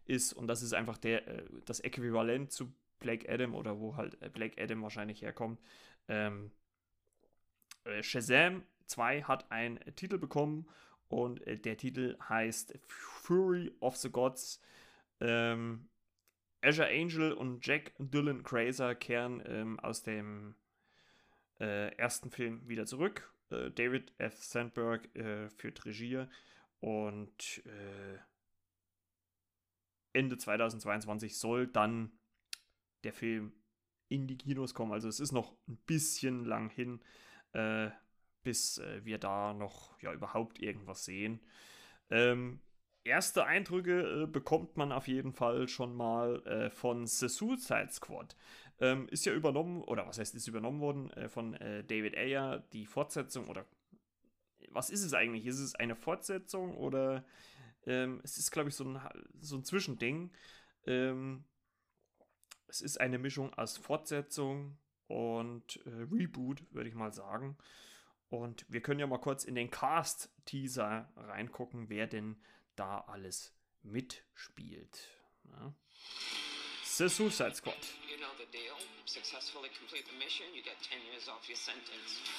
ist. 0.08 0.34
Und 0.34 0.48
das 0.48 0.64
ist 0.64 0.74
einfach 0.74 0.98
der, 0.98 1.28
äh, 1.28 1.44
das 1.66 1.80
Äquivalent 1.80 2.52
zu 2.52 2.74
Black 2.98 3.30
Adam 3.30 3.54
oder 3.54 3.80
wo 3.80 3.98
halt 3.98 4.20
äh, 4.24 4.30
Black 4.30 4.60
Adam 4.60 4.82
wahrscheinlich 4.82 5.22
herkommt. 5.22 5.62
Ähm, 6.08 6.50
äh, 7.84 8.02
Shazam 8.02 8.64
2 8.88 9.22
hat 9.22 9.52
einen 9.52 9.80
Titel 9.96 10.18
bekommen 10.18 10.68
und 11.08 11.46
äh, 11.46 11.56
der 11.56 11.78
Titel 11.78 12.18
heißt 12.28 12.74
Fury 12.88 13.72
of 13.80 13.98
the 13.98 14.10
Gods. 14.10 14.60
Ähm, 15.20 15.88
Azure 16.64 16.90
Angel 16.90 17.34
und 17.34 17.64
Jack 17.64 17.94
Dylan 18.00 18.42
Grazer 18.42 18.96
kehren 18.96 19.44
ähm, 19.46 19.80
aus 19.82 20.02
dem 20.02 20.56
äh, 21.60 21.96
ersten 21.96 22.32
Film 22.32 22.68
wieder 22.68 22.88
zurück. 22.88 23.33
Äh, 23.50 23.72
David 23.72 24.14
F. 24.18 24.44
Sandberg 24.44 25.16
äh, 25.16 25.50
führt 25.50 25.86
Regie 25.86 26.26
und 26.80 27.64
äh, 27.66 28.18
Ende 30.14 30.38
2022 30.38 31.38
soll 31.38 31.68
dann 31.68 32.12
der 33.04 33.14
Film 33.14 33.54
in 34.10 34.28
die 34.28 34.38
Kinos 34.38 34.74
kommen. 34.74 34.92
Also 34.92 35.08
es 35.08 35.20
ist 35.20 35.32
noch 35.32 35.56
ein 35.68 35.78
bisschen 35.86 36.46
lang 36.46 36.70
hin, 36.70 37.02
äh, 37.54 37.90
bis 38.44 38.78
äh, 38.78 39.04
wir 39.04 39.18
da 39.18 39.54
noch 39.54 40.00
ja 40.02 40.14
überhaupt 40.14 40.60
irgendwas 40.60 41.06
sehen. 41.06 41.40
Ähm, 42.10 42.62
erste 43.04 43.46
Eindrücke 43.46 44.24
äh, 44.24 44.28
bekommt 44.28 44.78
man 44.78 44.92
auf 44.92 45.08
jeden 45.08 45.34
Fall 45.34 45.68
schon 45.68 45.96
mal 45.96 46.46
äh, 46.46 46.70
von 46.70 47.08
The 47.08 47.28
Suicide 47.28 47.90
Squad. 47.92 48.36
Ähm, 48.80 49.08
ist 49.10 49.26
ja 49.26 49.34
übernommen, 49.34 49.82
oder 49.82 50.08
was 50.08 50.20
heißt, 50.20 50.36
ist 50.36 50.48
übernommen 50.48 50.80
worden 50.80 51.12
äh, 51.12 51.30
von 51.30 51.54
äh, 51.56 51.84
David 51.84 52.16
Ayer, 52.18 52.60
die 52.74 52.86
Fortsetzung, 52.86 53.48
oder 53.48 53.66
was 54.70 54.90
ist 54.90 55.04
es 55.04 55.14
eigentlich? 55.14 55.46
Ist 55.46 55.60
es 55.60 55.76
eine 55.76 55.96
Fortsetzung 55.96 56.76
oder 56.76 57.26
ähm, 57.86 58.22
es 58.24 58.38
ist, 58.38 58.52
glaube 58.52 58.70
ich, 58.70 58.76
so 58.76 58.86
ein, 58.86 59.00
so 59.40 59.58
ein 59.58 59.64
Zwischending. 59.64 60.32
Ähm, 60.86 61.44
es 62.68 62.82
ist 62.82 63.00
eine 63.00 63.20
Mischung 63.20 63.54
aus 63.54 63.78
Fortsetzung 63.78 64.78
und 65.08 65.80
äh, 65.86 66.08
Reboot, 66.12 66.64
würde 66.72 66.90
ich 66.90 66.96
mal 66.96 67.14
sagen. 67.14 67.58
Und 68.30 68.66
wir 68.68 68.82
können 68.82 69.00
ja 69.00 69.06
mal 69.06 69.20
kurz 69.20 69.44
in 69.44 69.54
den 69.54 69.70
Cast-Teaser 69.70 71.12
reingucken, 71.16 71.90
wer 71.90 72.08
denn 72.08 72.38
da 72.76 73.00
alles 73.08 73.54
mitspielt. 73.82 75.10
Ja. 75.46 75.74
The 76.86 77.10
Suicide 77.10 77.56
Squad. 77.56 77.78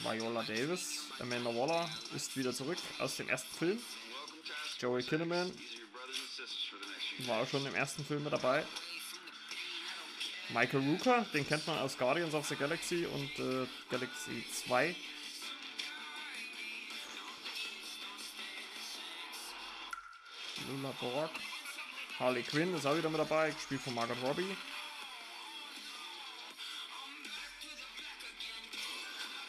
Viola 0.01 0.43
Davis, 0.43 1.11
Amanda 1.19 1.55
Waller 1.55 1.91
ist 2.15 2.37
wieder 2.37 2.53
zurück 2.53 2.79
aus 2.99 3.17
dem 3.17 3.29
ersten 3.29 3.55
Film. 3.57 3.83
Joey 4.79 5.03
Kinnaman 5.03 5.53
war 7.27 7.43
auch 7.43 7.49
schon 7.49 7.65
im 7.67 7.75
ersten 7.75 8.05
Film 8.05 8.25
mit 8.25 8.33
dabei. 8.33 8.65
Michael 10.51 10.81
Rooker, 10.81 11.27
den 11.33 11.47
kennt 11.47 11.67
man 11.67 11.79
aus 11.79 11.97
Guardians 11.97 12.35
of 12.35 12.47
the 12.47 12.57
Galaxy 12.57 13.07
und 13.07 13.39
äh, 13.39 13.67
Galaxy 13.91 14.45
2. 14.67 14.95
Lula 20.69 20.93
Borg. 21.01 21.31
Harley 22.19 22.43
Quinn 22.43 22.75
ist 22.75 22.87
auch 22.87 22.97
wieder 22.97 23.11
mit 23.11 23.21
dabei, 23.21 23.51
gespielt 23.51 23.81
von 23.81 23.95
Margot 23.95 24.17
Robbie. 24.23 24.57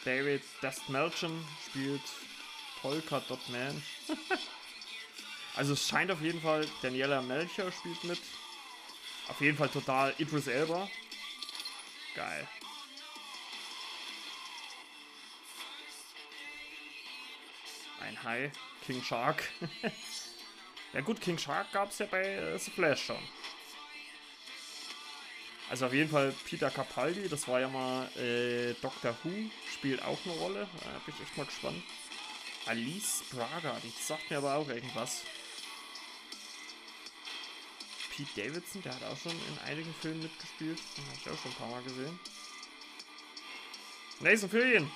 David 0.04 0.42
Dastmalchian 0.60 1.44
spielt 1.68 2.02
Polka 2.80 3.20
Dot 3.28 3.48
Man. 3.48 3.82
also 5.56 5.72
es 5.72 5.88
scheint 5.88 6.10
auf 6.10 6.20
jeden 6.20 6.40
Fall, 6.40 6.66
Daniela 6.82 7.22
Melcher 7.22 7.72
spielt 7.72 8.04
mit. 8.04 8.20
Auf 9.28 9.40
jeden 9.40 9.56
Fall 9.56 9.68
total 9.68 10.14
Idris 10.18 10.46
Elba. 10.46 10.88
Geil. 12.14 12.46
Ein 18.00 18.22
Hai. 18.22 18.52
King 18.86 19.02
Shark. 19.02 19.42
ja 20.96 21.02
gut, 21.02 21.20
King 21.20 21.36
Shark 21.36 21.70
gab 21.72 21.90
es 21.90 21.98
ja 21.98 22.06
bei 22.06 22.22
äh, 22.22 22.58
The 22.58 22.70
Flash 22.70 23.04
schon. 23.04 23.18
Also 25.68 25.84
auf 25.86 25.92
jeden 25.92 26.08
Fall 26.08 26.32
Peter 26.46 26.70
Capaldi, 26.70 27.28
das 27.28 27.46
war 27.48 27.60
ja 27.60 27.68
mal 27.68 28.08
äh, 28.16 28.72
Doctor 28.80 29.14
Who, 29.22 29.30
spielt 29.70 30.02
auch 30.02 30.18
eine 30.24 30.34
Rolle. 30.36 30.66
Da 30.80 30.98
bin 31.04 31.14
ich 31.14 31.22
echt 31.22 31.36
mal 31.36 31.44
gespannt. 31.44 31.82
Alice 32.64 33.24
Braga, 33.30 33.78
die 33.82 33.92
sagt 34.02 34.30
mir 34.30 34.38
aber 34.38 34.54
auch 34.54 34.68
irgendwas. 34.70 35.20
Pete 38.16 38.48
Davidson, 38.48 38.80
der 38.80 38.94
hat 38.94 39.04
auch 39.04 39.18
schon 39.18 39.32
in 39.32 39.58
einigen 39.66 39.94
Filmen 40.00 40.22
mitgespielt. 40.22 40.78
Den 40.96 41.04
habe 41.04 41.16
ich 41.20 41.30
auch 41.30 41.42
schon 41.42 41.50
ein 41.50 41.56
paar 41.58 41.68
Mal 41.68 41.82
gesehen. 41.82 42.18
Nathan 44.20 44.48
Fillion, 44.48 44.90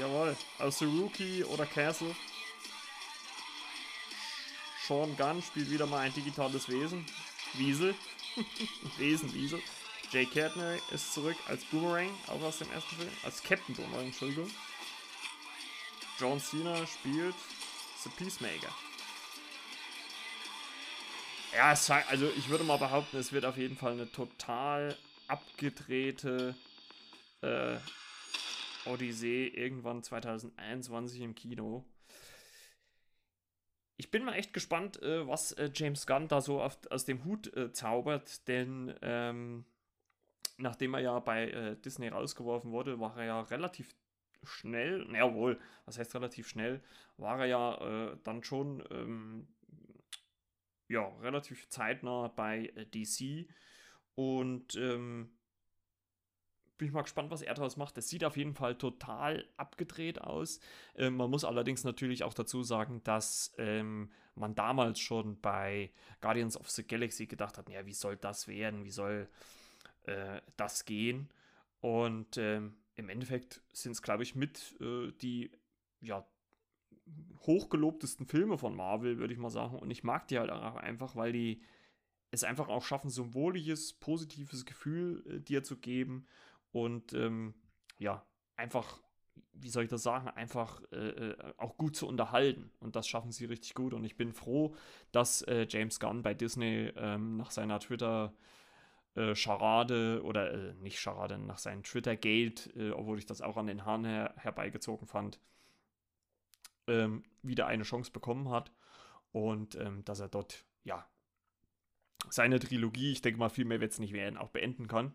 jawohl, 0.00 0.36
aus 0.58 0.80
The 0.80 0.86
Rookie 0.86 1.44
oder 1.44 1.66
Castle. 1.66 2.16
Sean 4.86 5.16
Gunn 5.16 5.42
spielt 5.42 5.70
wieder 5.70 5.86
mal 5.86 6.00
ein 6.00 6.14
digitales 6.14 6.68
Wesen. 6.68 7.04
Wiesel. 7.54 7.94
Wesen, 8.98 9.32
Wiesel. 9.34 9.60
Jay 10.12 10.26
Cadney 10.26 10.78
ist 10.92 11.12
zurück 11.12 11.36
als 11.48 11.64
Boomerang, 11.64 12.10
auch 12.28 12.40
aus 12.42 12.58
dem 12.58 12.70
ersten 12.70 12.94
Film. 12.94 13.10
Als 13.24 13.42
Captain 13.42 13.74
Boomerang, 13.74 14.06
Entschuldigung. 14.06 14.48
John 16.20 16.40
Cena 16.40 16.86
spielt 16.86 17.34
The 18.04 18.10
Peacemaker. 18.10 18.72
Ja, 21.52 21.70
also 22.08 22.30
ich 22.36 22.48
würde 22.48 22.64
mal 22.64 22.78
behaupten, 22.78 23.16
es 23.16 23.32
wird 23.32 23.44
auf 23.44 23.56
jeden 23.56 23.76
Fall 23.76 23.92
eine 23.92 24.10
total 24.12 24.96
abgedrehte 25.26 26.54
äh, 27.40 27.76
Odyssee 28.84 29.48
irgendwann 29.48 30.02
2021 30.02 31.22
im 31.22 31.34
Kino. 31.34 31.84
Ich 33.96 34.10
bin 34.10 34.24
mal 34.24 34.34
echt 34.34 34.52
gespannt, 34.52 35.02
äh, 35.02 35.26
was 35.26 35.52
äh, 35.52 35.70
James 35.74 36.06
Gunn 36.06 36.28
da 36.28 36.40
so 36.40 36.60
auf, 36.60 36.78
aus 36.90 37.04
dem 37.04 37.24
Hut 37.24 37.54
äh, 37.56 37.72
zaubert, 37.72 38.46
denn 38.48 38.94
ähm, 39.02 39.64
nachdem 40.58 40.94
er 40.94 41.00
ja 41.00 41.18
bei 41.18 41.50
äh, 41.50 41.76
Disney 41.76 42.08
rausgeworfen 42.08 42.72
wurde, 42.72 43.00
war 43.00 43.16
er 43.16 43.24
ja 43.24 43.40
relativ 43.42 43.94
schnell, 44.42 45.04
naja 45.06 45.32
wohl, 45.34 45.58
was 45.86 45.98
heißt 45.98 46.14
relativ 46.14 46.48
schnell, 46.48 46.82
war 47.16 47.40
er 47.40 47.46
ja 47.46 48.10
äh, 48.10 48.16
dann 48.22 48.44
schon 48.44 48.84
ähm, 48.90 49.48
ja, 50.88 51.08
relativ 51.20 51.68
zeitnah 51.68 52.28
bei 52.28 52.72
äh, 52.74 52.86
DC. 52.86 53.48
Und 54.14 54.76
ähm, 54.76 55.35
bin 56.78 56.88
ich 56.88 56.94
mal 56.94 57.02
gespannt, 57.02 57.30
was 57.30 57.42
er 57.42 57.54
daraus 57.54 57.76
macht. 57.76 57.96
Das 57.96 58.08
sieht 58.08 58.24
auf 58.24 58.36
jeden 58.36 58.54
Fall 58.54 58.76
total 58.76 59.48
abgedreht 59.56 60.20
aus. 60.20 60.60
Ähm, 60.96 61.16
man 61.16 61.30
muss 61.30 61.44
allerdings 61.44 61.84
natürlich 61.84 62.24
auch 62.24 62.34
dazu 62.34 62.62
sagen, 62.62 63.02
dass 63.04 63.54
ähm, 63.58 64.10
man 64.34 64.54
damals 64.54 65.00
schon 65.00 65.40
bei 65.40 65.90
Guardians 66.20 66.56
of 66.56 66.70
the 66.70 66.86
Galaxy 66.86 67.26
gedacht 67.26 67.58
hat, 67.58 67.68
ja, 67.68 67.86
wie 67.86 67.94
soll 67.94 68.16
das 68.16 68.48
werden? 68.48 68.84
Wie 68.84 68.90
soll 68.90 69.28
äh, 70.04 70.40
das 70.56 70.84
gehen? 70.84 71.30
Und 71.80 72.36
ähm, 72.36 72.76
im 72.94 73.08
Endeffekt 73.08 73.62
sind 73.72 73.92
es, 73.92 74.02
glaube 74.02 74.22
ich, 74.22 74.34
mit 74.34 74.76
äh, 74.80 75.12
die 75.22 75.50
ja, 76.00 76.26
hochgelobtesten 77.46 78.26
Filme 78.26 78.58
von 78.58 78.74
Marvel, 78.74 79.18
würde 79.18 79.32
ich 79.32 79.38
mal 79.38 79.50
sagen. 79.50 79.78
Und 79.78 79.90
ich 79.90 80.04
mag 80.04 80.28
die 80.28 80.38
halt 80.38 80.50
auch 80.50 80.76
einfach, 80.76 81.16
weil 81.16 81.32
die 81.32 81.62
es 82.30 82.44
einfach 82.44 82.68
auch 82.68 82.84
schaffen, 82.84 83.10
symbolisches, 83.10 83.94
positives 83.94 84.64
Gefühl 84.64 85.24
äh, 85.26 85.40
dir 85.40 85.62
zu 85.62 85.76
geben. 85.76 86.26
Und 86.76 87.14
ähm, 87.14 87.54
ja, 87.96 88.22
einfach, 88.54 89.00
wie 89.54 89.70
soll 89.70 89.84
ich 89.84 89.88
das 89.88 90.02
sagen, 90.02 90.28
einfach 90.28 90.82
äh, 90.92 91.30
äh, 91.30 91.54
auch 91.56 91.78
gut 91.78 91.96
zu 91.96 92.06
unterhalten. 92.06 92.70
Und 92.80 92.96
das 92.96 93.08
schaffen 93.08 93.32
sie 93.32 93.46
richtig 93.46 93.72
gut. 93.74 93.94
Und 93.94 94.04
ich 94.04 94.18
bin 94.18 94.34
froh, 94.34 94.74
dass 95.10 95.40
äh, 95.42 95.66
James 95.66 95.98
Gunn 96.00 96.22
bei 96.22 96.34
Disney 96.34 96.92
ähm, 96.96 97.38
nach 97.38 97.50
seiner 97.50 97.80
Twitter- 97.80 98.34
äh, 99.14 99.34
Charade 99.34 100.22
oder 100.22 100.52
äh, 100.52 100.74
nicht 100.74 101.00
Charade, 101.00 101.38
nach 101.38 101.56
seinem 101.56 101.82
Twitter-Gate, 101.82 102.74
obwohl 102.94 103.18
ich 103.18 103.24
das 103.24 103.40
auch 103.40 103.56
an 103.56 103.66
den 103.66 103.86
Haaren 103.86 104.04
her 104.04 104.34
herbeigezogen 104.36 105.06
fand, 105.06 105.40
ähm, 106.86 107.22
wieder 107.42 107.66
eine 107.66 107.84
Chance 107.84 108.10
bekommen 108.12 108.50
hat 108.50 108.72
und 109.32 109.74
ähm, 109.76 110.04
dass 110.04 110.20
er 110.20 110.28
dort, 110.28 110.66
ja, 110.84 111.08
seine 112.28 112.58
Trilogie, 112.58 113.12
ich 113.12 113.22
denke 113.22 113.38
mal, 113.38 113.48
viel 113.48 113.64
mehr 113.64 113.80
wird 113.80 113.92
es 113.92 113.98
nicht 113.98 114.12
werden, 114.12 114.36
auch 114.36 114.50
beenden 114.50 114.86
kann. 114.86 115.14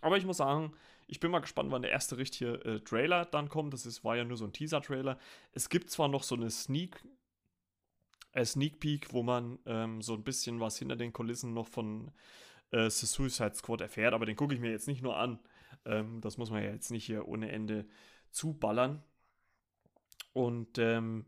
Aber 0.00 0.16
ich 0.16 0.24
muss 0.24 0.38
sagen, 0.38 0.72
ich 1.06 1.20
bin 1.20 1.30
mal 1.30 1.40
gespannt, 1.40 1.70
wann 1.70 1.82
der 1.82 1.90
erste 1.90 2.18
richtige 2.18 2.54
äh, 2.64 2.80
Trailer 2.80 3.24
dann 3.24 3.48
kommt. 3.48 3.72
Das 3.72 3.86
ist, 3.86 4.04
war 4.04 4.16
ja 4.16 4.24
nur 4.24 4.36
so 4.36 4.44
ein 4.44 4.52
Teaser-Trailer. 4.52 5.18
Es 5.52 5.68
gibt 5.68 5.90
zwar 5.90 6.08
noch 6.08 6.22
so 6.22 6.34
eine 6.34 6.50
Sneak, 6.50 7.02
äh, 8.32 8.44
Sneak 8.44 8.80
Peek, 8.80 9.12
wo 9.12 9.22
man 9.22 9.58
ähm, 9.66 10.02
so 10.02 10.14
ein 10.14 10.24
bisschen 10.24 10.60
was 10.60 10.78
hinter 10.78 10.96
den 10.96 11.12
Kulissen 11.12 11.54
noch 11.54 11.66
von 11.66 12.10
äh, 12.70 12.90
The 12.90 13.06
Suicide 13.06 13.54
Squad 13.54 13.80
erfährt. 13.80 14.14
Aber 14.14 14.26
den 14.26 14.36
gucke 14.36 14.54
ich 14.54 14.60
mir 14.60 14.70
jetzt 14.70 14.88
nicht 14.88 15.02
nur 15.02 15.16
an. 15.16 15.38
Ähm, 15.84 16.20
das 16.20 16.36
muss 16.36 16.50
man 16.50 16.62
ja 16.62 16.70
jetzt 16.70 16.90
nicht 16.90 17.06
hier 17.06 17.26
ohne 17.26 17.50
Ende 17.50 17.86
zuballern. 18.30 19.02
Und 20.34 20.78
ähm, 20.78 21.24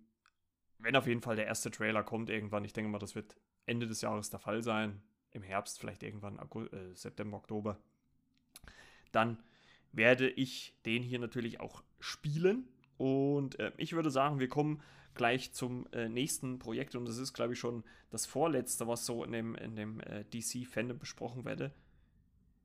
wenn 0.78 0.96
auf 0.96 1.06
jeden 1.06 1.22
Fall 1.22 1.36
der 1.36 1.46
erste 1.46 1.70
Trailer 1.70 2.02
kommt 2.02 2.30
irgendwann, 2.30 2.64
ich 2.64 2.72
denke 2.72 2.90
mal, 2.90 2.98
das 2.98 3.14
wird 3.14 3.34
Ende 3.66 3.86
des 3.86 4.02
Jahres 4.02 4.30
der 4.30 4.40
Fall 4.40 4.62
sein, 4.62 5.02
im 5.32 5.42
Herbst, 5.42 5.78
vielleicht 5.78 6.02
irgendwann 6.02 6.38
äh, 6.38 6.94
September, 6.94 7.36
Oktober, 7.36 7.78
dann 9.12 9.38
werde 9.92 10.28
ich 10.28 10.74
den 10.86 11.02
hier 11.02 11.18
natürlich 11.18 11.60
auch 11.60 11.82
spielen. 11.98 12.68
Und 12.96 13.58
äh, 13.58 13.72
ich 13.76 13.92
würde 13.92 14.10
sagen, 14.10 14.38
wir 14.38 14.48
kommen 14.48 14.82
gleich 15.14 15.52
zum 15.52 15.86
äh, 15.92 16.08
nächsten 16.08 16.58
Projekt 16.58 16.94
und 16.94 17.06
das 17.06 17.18
ist, 17.18 17.32
glaube 17.32 17.54
ich, 17.54 17.58
schon 17.58 17.84
das 18.10 18.26
vorletzte, 18.26 18.86
was 18.86 19.06
so 19.06 19.24
in 19.24 19.32
dem, 19.32 19.54
in 19.54 19.76
dem 19.76 20.00
äh, 20.00 20.24
DC-Fandom 20.24 20.98
besprochen 20.98 21.44
werde. 21.44 21.72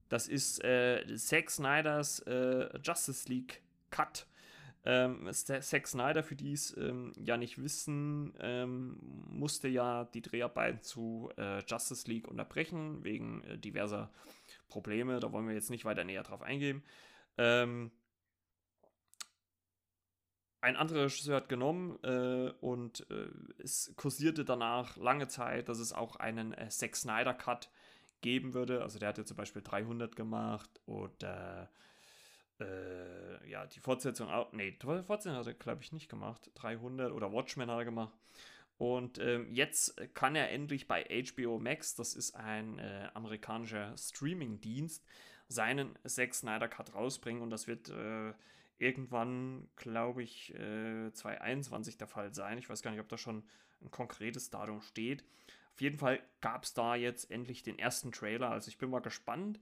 Das 0.10 0.28
ist 0.28 0.64
äh, 0.64 1.04
Zack 1.16 1.50
Snyders 1.50 2.20
äh, 2.20 2.70
Justice 2.84 3.28
League 3.28 3.62
Cut. 3.90 4.28
Ähm, 4.88 5.28
Zack 5.34 5.88
Snyder, 5.88 6.22
für 6.22 6.36
die 6.36 6.54
es 6.54 6.78
ähm, 6.78 7.12
ja 7.18 7.38
nicht 7.38 7.62
wissen, 7.62 8.34
ähm, 8.40 9.00
musste 9.28 9.68
ja 9.68 10.06
die 10.06 10.22
Dreharbeiten 10.22 10.84
zu 10.84 11.32
äh, 11.38 11.64
Justice 11.66 12.08
League 12.08 12.28
unterbrechen, 12.28 13.04
wegen 13.04 13.44
äh, 13.46 13.58
diverser 13.58 14.12
Probleme. 14.68 15.20
Da 15.20 15.32
wollen 15.32 15.48
wir 15.48 15.56
jetzt 15.56 15.70
nicht 15.70 15.86
weiter 15.86 16.04
näher 16.04 16.24
drauf 16.24 16.42
eingehen. 16.42 16.84
Ähm, 17.38 17.92
ein 20.62 20.78
anderer 20.78 21.04
Regisseur 21.04 21.36
hat 21.36 21.48
genommen 21.50 22.00
äh, 22.04 22.52
und 22.60 23.08
äh, 23.12 23.28
es 23.62 23.94
kursierte 23.98 24.46
danach 24.46 24.98
lange 24.98 25.28
Zeit, 25.28 25.70
dass 25.70 25.78
es 25.78 25.94
auch 25.94 26.16
einen 26.16 26.54
äh, 26.54 26.70
Zack 26.70 26.96
Snyder 26.96 27.36
Cut 27.36 27.70
geben 28.22 28.56
würde. 28.56 28.82
Also 28.82 28.98
der 28.98 29.10
hat 29.10 29.20
ja 29.20 29.26
zum 29.26 29.38
Beispiel 29.38 29.62
300 29.62 30.16
gemacht 30.16 30.82
oder 30.88 31.70
äh, 32.60 33.48
ja, 33.48 33.68
die 33.68 33.80
Fortsetzung 33.80 34.30
auch, 34.30 34.52
nee, 34.54 34.72
die 34.72 35.04
Fortsetzung 35.04 35.38
hat 35.38 35.46
er 35.46 35.54
glaube 35.54 35.84
ich 35.84 35.92
nicht 35.92 36.10
gemacht. 36.10 36.50
300 36.56 37.12
oder 37.12 37.32
Watchmen 37.32 37.70
hat 37.70 37.78
er 37.78 37.86
gemacht. 37.86 38.18
Und 38.78 39.20
ähm, 39.20 39.48
jetzt 39.52 39.96
kann 40.14 40.36
er 40.36 40.52
endlich 40.52 40.88
bei 40.88 41.04
HBO 41.04 41.60
Max, 41.60 41.96
das 41.96 42.14
ist 42.14 42.36
ein 42.36 42.78
äh, 42.80 43.08
amerikanischer 43.14 43.96
Streaming-Dienst, 43.98 45.06
seinen 45.48 45.98
Zack 46.06 46.34
Snyder 46.34 46.68
Cut 46.68 46.94
rausbringen 46.94 47.42
und 47.42 47.52
das 47.52 47.68
wird 47.68 47.90
äh, 47.90 48.34
irgendwann, 48.78 49.70
glaube 49.78 50.24
ich, 50.24 50.54
äh, 50.56 51.12
2021 51.14 51.98
der 51.98 52.08
Fall 52.08 52.34
sein. 52.34 52.58
Ich 52.58 52.70
weiß 52.70 52.82
gar 52.82 52.92
nicht, 52.92 53.00
ob 53.00 53.08
da 53.08 53.18
schon 53.18 53.44
ein 53.82 53.92
konkretes 53.92 54.50
Datum 54.50 54.82
steht. 54.82 55.24
Auf 55.74 55.82
jeden 55.82 55.98
Fall 55.98 56.22
gab 56.42 56.64
es 56.64 56.74
da 56.74 56.96
jetzt 56.96 57.32
endlich 57.32 57.64
den 57.64 57.80
ersten 57.80 58.12
Trailer. 58.12 58.50
Also 58.50 58.70
ich 58.70 58.78
bin 58.78 58.90
mal 58.90 59.00
gespannt, 59.00 59.60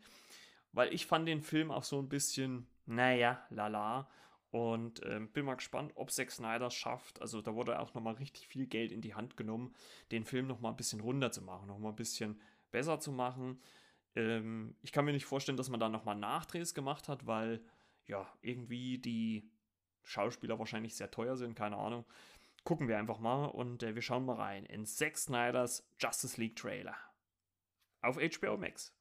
weil 0.71 0.93
ich 0.93 1.05
fand 1.05 1.27
den 1.27 1.41
Film 1.41 1.71
auch 1.71 1.83
so 1.83 1.99
ein 1.99 2.09
bisschen, 2.09 2.67
naja, 2.85 3.45
lala. 3.49 4.09
Und 4.53 5.03
ähm, 5.07 5.29
bin 5.29 5.45
mal 5.45 5.55
gespannt, 5.55 5.93
ob 5.95 6.11
Zack 6.11 6.29
Snyder 6.29 6.69
schafft. 6.69 7.19
Also 7.23 7.41
da 7.41 7.55
wurde 7.55 7.79
auch 7.79 7.95
nochmal 7.95 8.13
richtig 8.13 8.47
viel 8.47 8.67
Geld 8.67 8.91
in 8.91 9.01
die 9.01 9.15
Hand 9.15 9.35
genommen, 9.35 9.73
den 10.11 10.25
Film 10.25 10.45
nochmal 10.45 10.73
ein 10.73 10.77
bisschen 10.77 10.99
runter 10.99 11.31
zu 11.31 11.41
machen, 11.41 11.65
nochmal 11.65 11.91
ein 11.91 11.95
bisschen 11.95 12.39
besser 12.69 12.99
zu 12.99 13.11
machen. 13.11 13.59
Ähm, 14.15 14.75
ich 14.83 14.91
kann 14.91 15.05
mir 15.05 15.11
nicht 15.11 15.25
vorstellen, 15.25 15.57
dass 15.57 15.69
man 15.69 15.79
da 15.79 15.89
nochmal 15.89 16.15
Nachdrehs 16.15 16.75
gemacht 16.75 17.07
hat, 17.07 17.25
weil 17.25 17.65
ja, 18.05 18.31
irgendwie 18.43 18.99
die 18.99 19.49
Schauspieler 20.03 20.59
wahrscheinlich 20.59 20.93
sehr 20.93 21.09
teuer 21.09 21.35
sind, 21.35 21.55
keine 21.55 21.77
Ahnung. 21.77 22.05
Gucken 22.63 22.87
wir 22.87 22.99
einfach 22.99 23.17
mal 23.17 23.45
und 23.45 23.81
äh, 23.81 23.95
wir 23.95 24.03
schauen 24.03 24.23
mal 24.23 24.35
rein 24.35 24.67
in 24.67 24.85
Zack 24.85 25.17
Snyders 25.17 25.83
Justice 25.97 26.39
League 26.39 26.57
Trailer. 26.57 26.95
Auf 28.03 28.17
HBO 28.17 28.55
Max. 28.57 28.93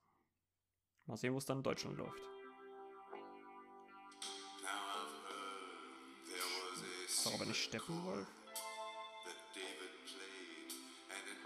Mal 1.05 1.18
sehen, 1.18 1.35
wo 1.35 1.37
es 1.37 1.44
dann 1.44 1.59
in 1.59 1.62
Deutschland 1.62 1.98
läuft. 1.98 2.32
Ist 7.12 7.27
doch 7.27 7.35
aber 7.35 7.44
nicht 7.44 7.62
Steppenwolf. 7.62 8.27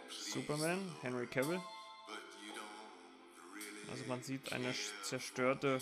Superman, 0.09 0.79
Henry 1.03 1.27
Cavill. 1.27 1.61
Also 3.91 4.05
man 4.07 4.23
sieht 4.23 4.53
eine 4.53 4.73
zerstörte 5.03 5.81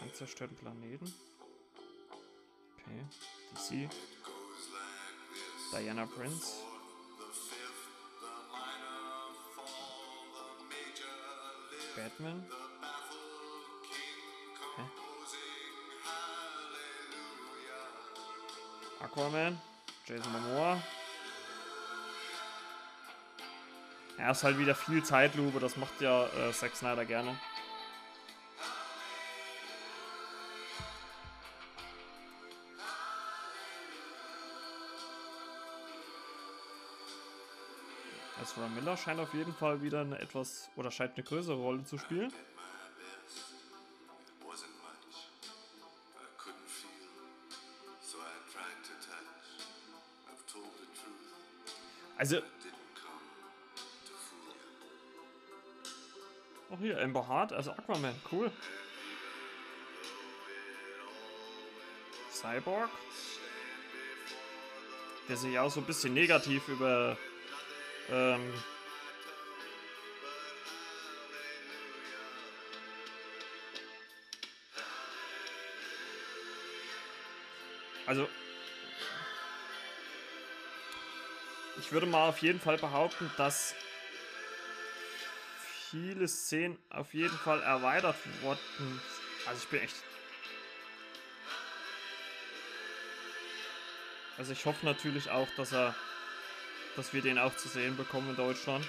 einen 0.00 0.14
zerstörten 0.14 0.56
Planeten. 0.56 1.12
Okay. 2.78 3.04
DC. 3.54 3.90
Diana 5.72 6.06
Prince. 6.06 6.62
Batman. 11.96 12.46
Aquaman. 19.08 19.58
Jason 20.06 20.32
Momoa. 20.32 20.78
Er 24.18 24.30
ist 24.32 24.42
halt 24.42 24.58
wieder 24.58 24.74
viel 24.74 25.02
Zeitlupe, 25.04 25.60
das 25.60 25.76
macht 25.76 26.00
ja 26.00 26.26
äh, 26.26 26.52
Zack 26.52 26.74
Snyder 26.74 27.04
gerne. 27.04 27.36
Ezra 38.42 38.68
Miller 38.68 38.96
scheint 38.96 39.20
auf 39.20 39.32
jeden 39.34 39.54
Fall 39.54 39.82
wieder 39.82 40.00
eine 40.00 40.18
etwas 40.18 40.68
oder 40.76 40.90
scheint 40.90 41.14
eine 41.14 41.24
größere 41.24 41.56
Rolle 41.56 41.84
zu 41.84 41.98
spielen. 41.98 42.32
Also. 52.18 52.42
Auch 56.70 56.78
hier, 56.80 57.00
Amber 57.00 57.26
Hart, 57.26 57.52
also 57.52 57.70
Aquaman, 57.70 58.14
cool. 58.30 58.50
Cyborg. 62.30 62.90
Der 65.28 65.36
sich 65.36 65.58
auch 65.58 65.70
so 65.70 65.80
ein 65.80 65.86
bisschen 65.86 66.12
negativ 66.12 66.66
über 66.68 67.16
ähm, 68.10 68.52
also, 78.06 78.28
ich 81.78 81.92
würde 81.92 82.06
mal 82.06 82.28
auf 82.28 82.38
jeden 82.38 82.60
Fall 82.60 82.78
behaupten, 82.78 83.30
dass 83.36 83.74
viele 85.90 86.28
Szenen 86.28 86.78
auf 86.90 87.14
jeden 87.14 87.36
Fall 87.36 87.62
erweitert 87.62 88.16
wurden. 88.42 89.00
Also 89.46 89.62
ich 89.62 89.68
bin 89.68 89.80
echt. 89.80 89.96
Also 94.36 94.52
ich 94.52 94.64
hoffe 94.66 94.84
natürlich 94.84 95.30
auch, 95.30 95.48
dass 95.56 95.72
er 95.72 95.94
dass 96.98 97.12
wir 97.12 97.22
den 97.22 97.38
auch 97.38 97.54
zu 97.54 97.68
sehen 97.68 97.96
bekommen 97.96 98.30
in 98.30 98.36
Deutschland. 98.36 98.84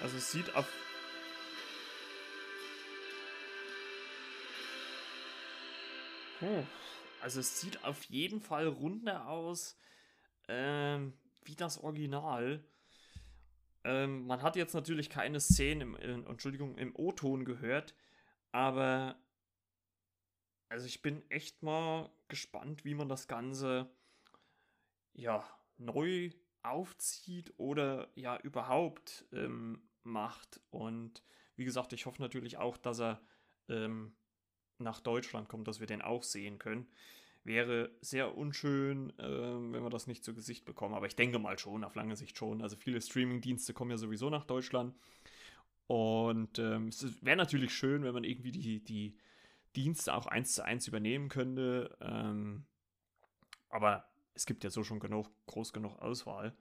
Also 0.00 0.18
es 0.18 0.30
sieht 0.30 0.54
auf 0.54 0.66
hm. 6.40 6.66
Also 7.22 7.40
es 7.40 7.60
sieht 7.60 7.84
auf 7.84 8.04
jeden 8.04 8.40
Fall 8.40 8.66
runder 8.66 9.28
aus 9.28 9.78
ähm, 10.48 11.12
wie 11.42 11.56
das 11.56 11.78
Original. 11.78 12.64
Ähm, 13.84 14.26
man 14.26 14.42
hat 14.42 14.56
jetzt 14.56 14.74
natürlich 14.74 15.10
keine 15.10 15.40
Szenen 15.40 15.80
im, 15.80 15.96
in, 15.96 16.26
Entschuldigung, 16.26 16.76
im 16.76 16.94
O-Ton 16.94 17.44
gehört, 17.44 17.94
aber 18.52 19.16
also 20.68 20.86
ich 20.86 21.02
bin 21.02 21.28
echt 21.30 21.62
mal 21.62 22.10
gespannt, 22.28 22.84
wie 22.84 22.94
man 22.94 23.08
das 23.08 23.28
Ganze 23.28 23.88
ja 25.14 25.44
neu 25.76 26.30
aufzieht 26.62 27.54
oder 27.58 28.10
ja 28.16 28.36
überhaupt 28.38 29.24
ähm, 29.32 29.88
macht. 30.02 30.60
Und 30.70 31.22
wie 31.54 31.64
gesagt, 31.64 31.92
ich 31.92 32.06
hoffe 32.06 32.20
natürlich 32.20 32.56
auch, 32.56 32.76
dass 32.76 33.00
er 33.00 33.20
ähm, 33.68 34.16
nach 34.78 35.00
Deutschland 35.00 35.48
kommt, 35.48 35.68
dass 35.68 35.80
wir 35.80 35.86
den 35.86 36.02
auch 36.02 36.22
sehen 36.22 36.58
können. 36.58 36.86
Wäre 37.44 37.90
sehr 38.00 38.36
unschön, 38.36 39.16
äh, 39.18 39.22
wenn 39.22 39.82
wir 39.82 39.90
das 39.90 40.06
nicht 40.06 40.24
zu 40.24 40.34
Gesicht 40.34 40.64
bekommen. 40.64 40.94
Aber 40.94 41.06
ich 41.06 41.16
denke 41.16 41.38
mal 41.38 41.58
schon, 41.58 41.84
auf 41.84 41.94
lange 41.94 42.16
Sicht 42.16 42.36
schon. 42.36 42.60
Also 42.60 42.76
viele 42.76 43.00
Streaming-Dienste 43.00 43.72
kommen 43.72 43.92
ja 43.92 43.96
sowieso 43.96 44.30
nach 44.30 44.44
Deutschland. 44.44 44.94
Und 45.86 46.58
ähm, 46.58 46.88
es 46.88 47.24
wäre 47.24 47.36
natürlich 47.36 47.72
schön, 47.72 48.02
wenn 48.02 48.14
man 48.14 48.24
irgendwie 48.24 48.50
die, 48.50 48.82
die 48.82 49.16
Dienste 49.76 50.14
auch 50.14 50.26
eins 50.26 50.54
zu 50.54 50.64
eins 50.64 50.88
übernehmen 50.88 51.28
könnte. 51.28 51.96
Ähm, 52.00 52.64
aber 53.68 54.08
es 54.34 54.46
gibt 54.46 54.64
ja 54.64 54.70
so 54.70 54.82
schon 54.82 55.00
genug, 55.00 55.28
groß 55.46 55.72
genug 55.72 55.98
Auswahl. 56.00 56.56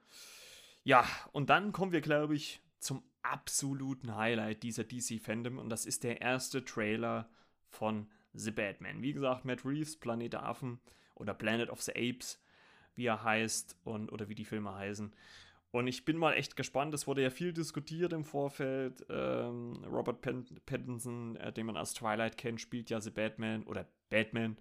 Ja, 0.83 1.05
und 1.31 1.49
dann 1.49 1.71
kommen 1.71 1.91
wir, 1.91 2.01
glaube 2.01 2.35
ich, 2.35 2.61
zum 2.79 3.03
absoluten 3.23 4.15
Highlight 4.15 4.61
dieser 4.61 4.83
DC-Fandom 4.83 5.57
und 5.57 5.69
das 5.69 5.85
ist 5.87 6.03
der 6.03 6.21
erste 6.21 6.63
Trailer 6.63 7.27
von 7.75 8.07
The 8.33 8.51
Batman. 8.51 9.01
Wie 9.01 9.13
gesagt, 9.13 9.45
Matt 9.45 9.65
Reeves, 9.65 9.97
Planet 9.97 10.33
der 10.33 10.45
Affen 10.45 10.79
oder 11.13 11.33
Planet 11.33 11.69
of 11.69 11.81
the 11.81 11.91
Apes, 11.91 12.41
wie 12.95 13.05
er 13.05 13.23
heißt 13.23 13.77
und 13.83 14.11
oder 14.11 14.29
wie 14.29 14.35
die 14.35 14.45
Filme 14.45 14.73
heißen. 14.73 15.13
Und 15.71 15.87
ich 15.87 16.05
bin 16.05 16.17
mal 16.17 16.33
echt 16.33 16.55
gespannt. 16.55 16.93
Es 16.93 17.05
wurde 17.05 17.21
ja 17.21 17.29
viel 17.29 17.51
diskutiert 17.51 18.13
im 18.13 18.23
Vorfeld. 18.23 19.05
Ähm, 19.09 19.83
Robert 19.85 20.21
Pattinson, 20.65 21.35
äh, 21.35 21.51
den 21.51 21.65
man 21.65 21.75
als 21.75 21.93
Twilight 21.93 22.37
kennt, 22.37 22.61
spielt 22.61 22.89
ja 22.89 23.01
The 23.01 23.11
Batman 23.11 23.63
oder 23.63 23.85
Batman. 24.09 24.57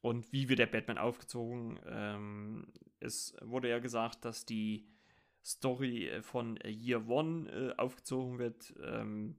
Und 0.00 0.32
wie 0.32 0.48
wird 0.48 0.60
der 0.60 0.66
Batman 0.66 0.96
aufgezogen? 0.96 1.78
Ähm, 1.86 2.66
es 2.98 3.36
wurde 3.42 3.68
ja 3.68 3.78
gesagt, 3.78 4.24
dass 4.24 4.46
die 4.46 4.86
Story 5.44 6.08
äh, 6.08 6.22
von 6.22 6.58
Year 6.64 7.06
One 7.08 7.50
äh, 7.50 7.74
aufgezogen 7.76 8.38
wird. 8.38 8.74
Ähm, 8.82 9.36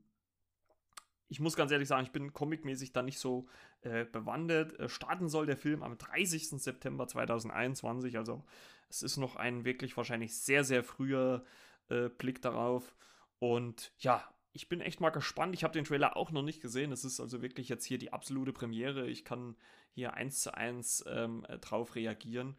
ich 1.30 1.39
muss 1.39 1.56
ganz 1.56 1.72
ehrlich 1.72 1.88
sagen, 1.88 2.06
ich 2.06 2.12
bin 2.12 2.34
comicmäßig 2.34 2.92
da 2.92 3.04
nicht 3.04 3.20
so 3.20 3.48
äh, 3.82 4.06
bewandert. 4.06 4.78
Äh, 4.80 4.89
starten 4.89 5.30
soll 5.30 5.46
der 5.46 5.58
Film 5.58 5.84
am 5.84 5.98
30. 5.98 6.50
September 6.50 7.08
2021, 7.08 8.18
also 8.18 8.44
es 8.89 9.04
ist 9.04 9.18
noch 9.18 9.36
ein 9.36 9.63
wirklich 9.63 9.96
wahrscheinlich 9.96 10.36
sehr, 10.36 10.63
sehr 10.63 10.84
früher 10.84 11.46
äh, 11.89 12.10
Blick 12.10 12.42
darauf. 12.42 12.96
Und 13.38 13.94
ja, 14.00 14.28
ich 14.52 14.68
bin 14.68 14.82
echt 14.82 15.00
mal 15.00 15.12
gespannt. 15.12 15.54
Ich 15.54 15.63
habe 15.63 15.74
den 15.74 15.86
Trailer 15.86 16.18
auch 16.18 16.32
noch 16.32 16.42
nicht 16.42 16.62
gesehen. 16.62 16.92
Es 16.92 17.06
ist 17.06 17.20
also 17.20 17.44
wirklich 17.44 17.70
jetzt 17.70 17.86
hier 17.86 18.00
die 18.00 18.12
absolute 18.12 18.52
Premiere. 18.52 19.08
Ich 19.08 19.24
kann 19.24 19.56
hier 19.92 20.15
eins 20.15 20.42
zu 20.42 20.54
eins 20.54 21.04
ähm, 21.08 21.46
drauf 21.62 21.96
reagieren. 21.96 22.58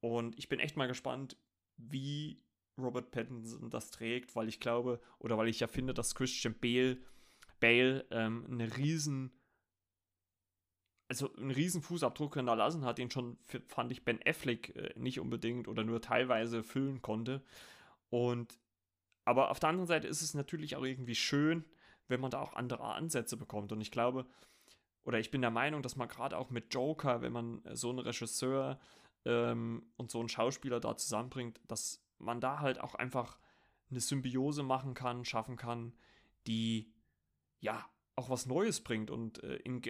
Und 0.00 0.38
ich 0.38 0.48
bin 0.48 0.58
echt 0.58 0.76
mal 0.76 0.88
gespannt, 0.88 1.36
wie 1.76 2.42
Robert 2.78 3.10
Pattinson 3.10 3.70
das 3.70 3.90
trägt, 3.90 4.34
weil 4.34 4.48
ich 4.48 4.60
glaube, 4.60 5.00
oder 5.18 5.36
weil 5.36 5.48
ich 5.48 5.60
ja 5.60 5.66
finde, 5.66 5.94
dass 5.94 6.14
Christian 6.14 6.54
Bale, 6.58 6.98
Bale 7.60 8.06
ähm, 8.10 8.46
eine 8.50 8.76
riesen 8.76 9.32
also 11.08 11.32
einen 11.36 11.52
riesen 11.52 11.82
Fußabdruck 11.82 12.34
hinterlassen 12.34 12.84
hat, 12.84 12.98
den 12.98 13.10
schon, 13.10 13.38
fand 13.68 13.92
ich, 13.92 14.04
Ben 14.04 14.20
Affleck 14.26 14.74
äh, 14.74 14.92
nicht 14.96 15.20
unbedingt 15.20 15.68
oder 15.68 15.84
nur 15.84 16.00
teilweise 16.00 16.62
füllen 16.62 17.00
konnte. 17.00 17.42
Und 18.10 18.58
aber 19.24 19.50
auf 19.50 19.58
der 19.60 19.70
anderen 19.70 19.86
Seite 19.86 20.06
ist 20.06 20.22
es 20.22 20.34
natürlich 20.34 20.76
auch 20.76 20.84
irgendwie 20.84 21.14
schön, 21.14 21.64
wenn 22.08 22.20
man 22.20 22.30
da 22.30 22.40
auch 22.40 22.54
andere 22.54 22.84
Ansätze 22.84 23.36
bekommt. 23.36 23.72
Und 23.72 23.80
ich 23.80 23.90
glaube, 23.90 24.26
oder 25.04 25.18
ich 25.18 25.30
bin 25.30 25.40
der 25.40 25.50
Meinung, 25.50 25.82
dass 25.82 25.96
man 25.96 26.08
gerade 26.08 26.38
auch 26.38 26.50
mit 26.50 26.72
Joker, 26.72 27.22
wenn 27.22 27.32
man 27.32 27.62
so 27.72 27.90
einen 27.90 27.98
Regisseur 27.98 28.78
ähm, 29.24 29.84
und 29.96 30.10
so 30.10 30.20
einen 30.20 30.28
Schauspieler 30.28 30.80
da 30.80 30.96
zusammenbringt, 30.96 31.60
dass 31.66 32.04
man 32.18 32.40
da 32.40 32.60
halt 32.60 32.80
auch 32.80 32.94
einfach 32.94 33.38
eine 33.90 34.00
Symbiose 34.00 34.62
machen 34.62 34.94
kann, 34.94 35.24
schaffen 35.24 35.56
kann, 35.56 35.92
die 36.46 36.92
ja 37.60 37.88
auch 38.14 38.30
was 38.30 38.46
Neues 38.46 38.80
bringt. 38.82 39.10
Und 39.10 39.42
äh, 39.42 39.56
in, 39.56 39.82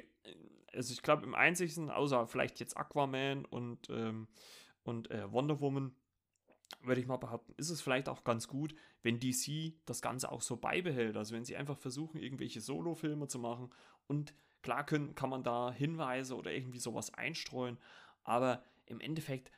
also 0.72 0.92
ich 0.92 1.02
glaube 1.02 1.24
im 1.24 1.35
einzigen, 1.35 1.90
außer 1.90 2.26
vielleicht 2.26 2.61
jetzt 2.61 2.76
Aquaman 2.76 3.44
und, 3.44 3.88
ähm, 3.90 4.29
und 4.83 5.11
äh, 5.11 5.31
Wonder 5.33 5.61
Woman, 5.61 5.94
würde 6.83 7.00
ich 7.00 7.07
mal 7.07 7.16
behaupten, 7.16 7.55
ist 7.57 7.70
es 7.70 7.81
vielleicht 7.81 8.09
auch 8.09 8.24
ganz 8.24 8.48
gut, 8.48 8.74
wenn 9.02 9.20
DC 9.20 9.74
das 9.87 10.02
Ganze 10.02 10.31
auch 10.31 10.42
so 10.42 10.57
beibehält. 10.57 11.16
Also 11.16 11.35
wenn 11.35 11.44
sie 11.44 11.57
einfach 11.57 11.76
versuchen, 11.76 12.20
irgendwelche 12.20 12.61
Solo-Filme 12.61 13.29
zu 13.29 13.38
machen. 13.38 13.72
Und 14.07 14.35
klar 14.62 14.85
können, 14.85 15.14
kann 15.14 15.31
man 15.31 15.44
da 15.44 15.72
Hinweise 15.72 16.37
oder 16.37 16.52
irgendwie 16.52 16.81
sowas 16.81 17.14
einstreuen, 17.14 17.79
aber 18.24 18.64
im 18.87 19.00
Endeffekt 19.00 19.52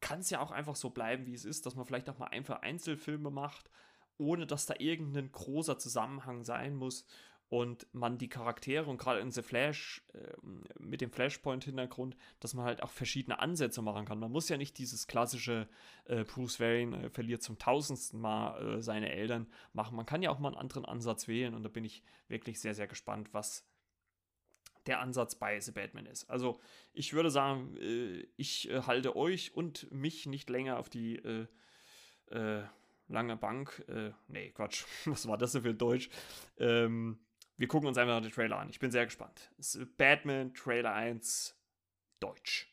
kann 0.00 0.20
es 0.20 0.30
ja 0.30 0.40
auch 0.40 0.50
einfach 0.50 0.76
so 0.76 0.90
bleiben, 0.90 1.26
wie 1.26 1.34
es 1.34 1.44
ist, 1.44 1.66
dass 1.66 1.74
man 1.74 1.86
vielleicht 1.86 2.08
auch 2.08 2.18
mal 2.18 2.26
einfach 2.26 2.60
Einzelfilme 2.62 3.30
macht, 3.30 3.70
ohne 4.18 4.46
dass 4.46 4.66
da 4.66 4.74
irgendein 4.78 5.32
großer 5.32 5.78
Zusammenhang 5.78 6.44
sein 6.44 6.76
muss 6.76 7.06
und 7.48 7.86
man 7.94 8.18
die 8.18 8.28
Charaktere 8.28 8.86
und 8.86 8.98
gerade 8.98 9.20
in 9.20 9.30
The 9.30 9.42
Flash 9.42 10.02
äh, 10.12 10.34
mit 10.78 11.00
dem 11.00 11.10
Flashpoint-Hintergrund, 11.10 12.16
dass 12.40 12.52
man 12.52 12.66
halt 12.66 12.82
auch 12.82 12.90
verschiedene 12.90 13.38
Ansätze 13.38 13.80
machen 13.80 14.04
kann. 14.04 14.18
Man 14.18 14.30
muss 14.30 14.50
ja 14.50 14.58
nicht 14.58 14.76
dieses 14.76 15.06
klassische 15.06 15.66
äh, 16.04 16.24
Bruce 16.24 16.60
Wayne 16.60 17.04
äh, 17.04 17.10
verliert 17.10 17.42
zum 17.42 17.58
tausendsten 17.58 18.20
Mal 18.20 18.76
äh, 18.76 18.82
seine 18.82 19.10
Eltern 19.10 19.46
machen. 19.72 19.96
Man 19.96 20.04
kann 20.04 20.22
ja 20.22 20.30
auch 20.30 20.38
mal 20.38 20.48
einen 20.48 20.58
anderen 20.58 20.84
Ansatz 20.84 21.26
wählen 21.26 21.54
und 21.54 21.62
da 21.62 21.70
bin 21.70 21.84
ich 21.84 22.02
wirklich 22.28 22.60
sehr, 22.60 22.74
sehr 22.74 22.86
gespannt, 22.86 23.32
was 23.32 23.64
der 24.86 25.00
Ansatz 25.00 25.34
bei 25.34 25.58
The 25.58 25.72
Batman 25.72 26.06
ist. 26.06 26.28
Also 26.28 26.60
ich 26.92 27.14
würde 27.14 27.30
sagen, 27.30 27.76
äh, 27.78 28.26
ich 28.36 28.68
äh, 28.68 28.82
halte 28.82 29.16
euch 29.16 29.54
und 29.54 29.90
mich 29.90 30.26
nicht 30.26 30.50
länger 30.50 30.78
auf 30.78 30.90
die 30.90 31.46
lange 33.08 33.36
Bank. 33.36 33.84
nee, 34.28 34.50
Quatsch, 34.50 34.84
was 35.06 35.26
war 35.26 35.38
das 35.38 35.52
denn 35.52 35.62
für 35.62 35.74
Deutsch? 35.74 36.08
Ähm, 36.58 37.18
wir 37.58 37.66
gucken 37.66 37.88
uns 37.88 37.98
einfach 37.98 38.20
den 38.22 38.30
Trailer 38.30 38.58
an. 38.58 38.70
Ich 38.70 38.78
bin 38.78 38.92
sehr 38.92 39.04
gespannt. 39.04 39.50
Batman 39.96 40.54
Trailer 40.54 40.92
1 40.94 41.56
Deutsch. 42.20 42.72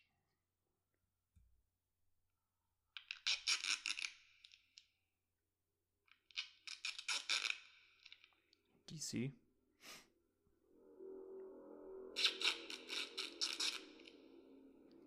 DC. 8.95 9.33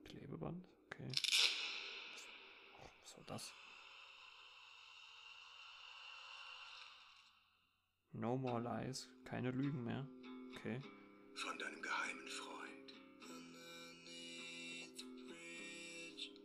Klebeband, 0.04 0.64
okay. 0.86 1.10
Was 3.02 3.16
war 3.16 3.24
das? 3.26 3.52
No 8.20 8.36
more 8.36 8.60
lies. 8.60 9.06
Keine 9.24 9.52
Lügen 9.52 9.84
mehr. 9.84 10.04
Okay. 10.56 10.80
Von 11.34 11.56
deinem 11.58 11.80
geheimen 11.80 12.26
Freund. 12.26 12.94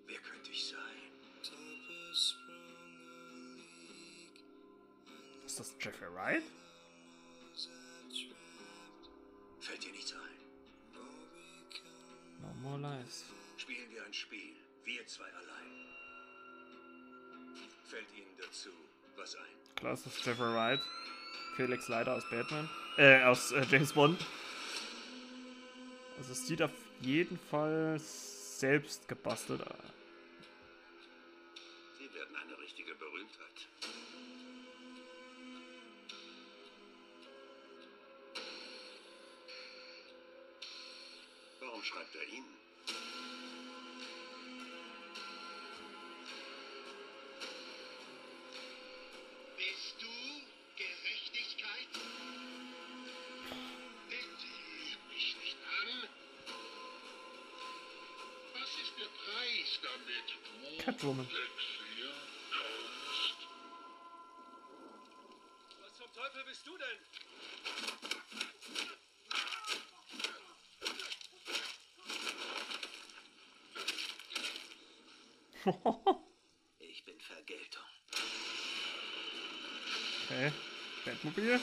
Wer 0.07 0.19
könnte 0.19 0.51
ich 0.51 0.67
sein? 0.67 0.77
Ist 5.45 5.59
das 5.59 5.75
Jeffrey 5.79 6.13
Wright? 6.13 6.43
Fällt 9.59 9.83
dir 9.83 9.91
nichts 9.91 10.13
ein? 10.13 10.37
No 12.41 12.53
more 12.61 12.79
lies. 12.79 13.25
Spielen 13.57 13.89
wir 13.89 14.05
ein 14.05 14.13
Spiel. 14.13 14.55
Wir 14.83 15.07
zwei 15.07 15.25
allein. 15.25 15.87
Fällt 17.85 18.07
Ihnen 18.15 18.37
dazu 18.37 18.69
was 19.15 19.35
ein? 19.35 19.75
Klar, 19.75 19.93
ist 19.93 20.05
das 20.05 20.23
Jeffrey 20.23 20.53
Wright. 20.53 20.81
Felix 21.55 21.87
Leiter 21.87 22.13
aus 22.13 22.23
Batman. 22.29 22.69
Äh, 22.97 23.23
aus 23.23 23.51
äh, 23.51 23.63
James 23.69 23.93
Bond. 23.93 24.19
Also 26.17 26.31
es 26.31 26.47
sieht 26.47 26.61
auf 26.61 26.71
jeden 27.01 27.39
Fall 27.49 27.99
selbst 27.99 29.07
gebastelt 29.07 29.61
Catwoman. 60.79 61.27
Was 65.81 65.93
zum 65.97 66.13
Teufel 66.13 66.43
bist 66.45 66.67
du 66.67 66.77
denn? 66.77 66.99
Ich 76.79 77.05
bin 77.05 77.19
Vergeltung. 77.21 77.83
Okay. 80.25 80.51
Batmobil. 81.05 81.59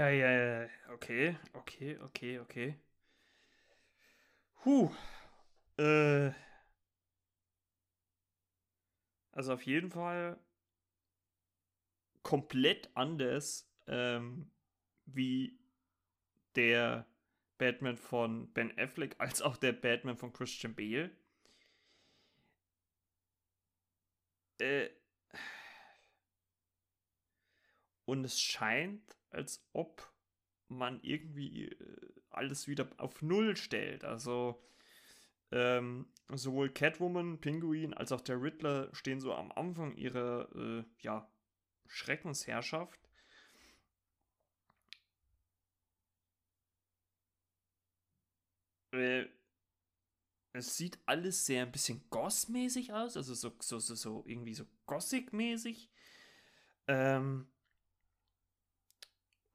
Eieiei. 0.00 0.68
Okay, 0.94 1.36
okay, 1.54 1.98
okay, 1.98 2.38
okay. 2.38 2.74
Huh. 4.64 4.90
Äh. 5.78 6.30
Also 9.32 9.52
auf 9.52 9.62
jeden 9.62 9.90
Fall 9.90 10.38
komplett 12.22 12.90
anders 12.94 13.70
ähm, 13.86 14.50
wie 15.06 15.58
der 16.56 17.06
Batman 17.58 17.96
von 17.96 18.52
Ben 18.52 18.76
Affleck 18.78 19.16
als 19.18 19.42
auch 19.42 19.56
der 19.56 19.72
Batman 19.72 20.16
von 20.16 20.32
Christian 20.32 20.74
Bale. 20.74 21.10
Äh, 24.58 24.88
und 28.06 28.24
es 28.24 28.40
scheint, 28.40 29.17
als 29.30 29.66
ob 29.72 30.12
man 30.68 31.00
irgendwie 31.02 31.66
äh, 31.66 32.12
alles 32.30 32.68
wieder 32.68 32.88
auf 32.98 33.22
Null 33.22 33.56
stellt. 33.56 34.04
Also 34.04 34.62
ähm, 35.50 36.06
sowohl 36.28 36.70
Catwoman, 36.70 37.40
Pinguin 37.40 37.94
als 37.94 38.12
auch 38.12 38.20
der 38.20 38.40
Riddler 38.42 38.94
stehen 38.94 39.20
so 39.20 39.34
am 39.34 39.50
Anfang 39.52 39.96
ihrer 39.96 40.48
äh, 40.54 40.84
ja, 41.00 41.30
Schreckensherrschaft. 41.86 43.00
Äh, 48.92 49.26
es 50.52 50.76
sieht 50.76 50.98
alles 51.06 51.46
sehr 51.46 51.62
ein 51.62 51.72
bisschen 51.72 52.02
Goss-mäßig 52.10 52.92
aus, 52.92 53.16
also 53.16 53.34
so, 53.34 53.52
so, 53.60 53.78
so, 53.78 53.94
so 53.94 54.24
irgendwie 54.26 54.54
so 54.54 54.64
Gothic-mäßig. 54.86 55.90
Ähm, 56.88 57.48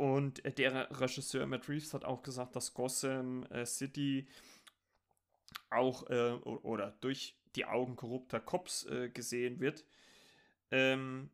und 0.04 0.44
der 0.58 1.00
Regisseur 1.00 1.46
Matt 1.46 1.70
Reeves 1.70 1.94
hat 1.94 2.04
auch 2.04 2.24
gesagt, 2.24 2.58
dass 2.58 2.74
Gotham 2.74 3.44
äh, 3.44 3.66
City 3.66 4.28
auch 5.70 6.10
äh, 6.10 6.34
oder 6.34 6.92
durch 7.00 7.38
die 7.56 7.64
Augen 7.64 7.96
korrupter 7.96 8.42
Cops 8.42 8.86
äh, 8.88 9.08
gesehen 9.08 9.62
wird. 9.62 9.86
Ähm, 10.72 11.30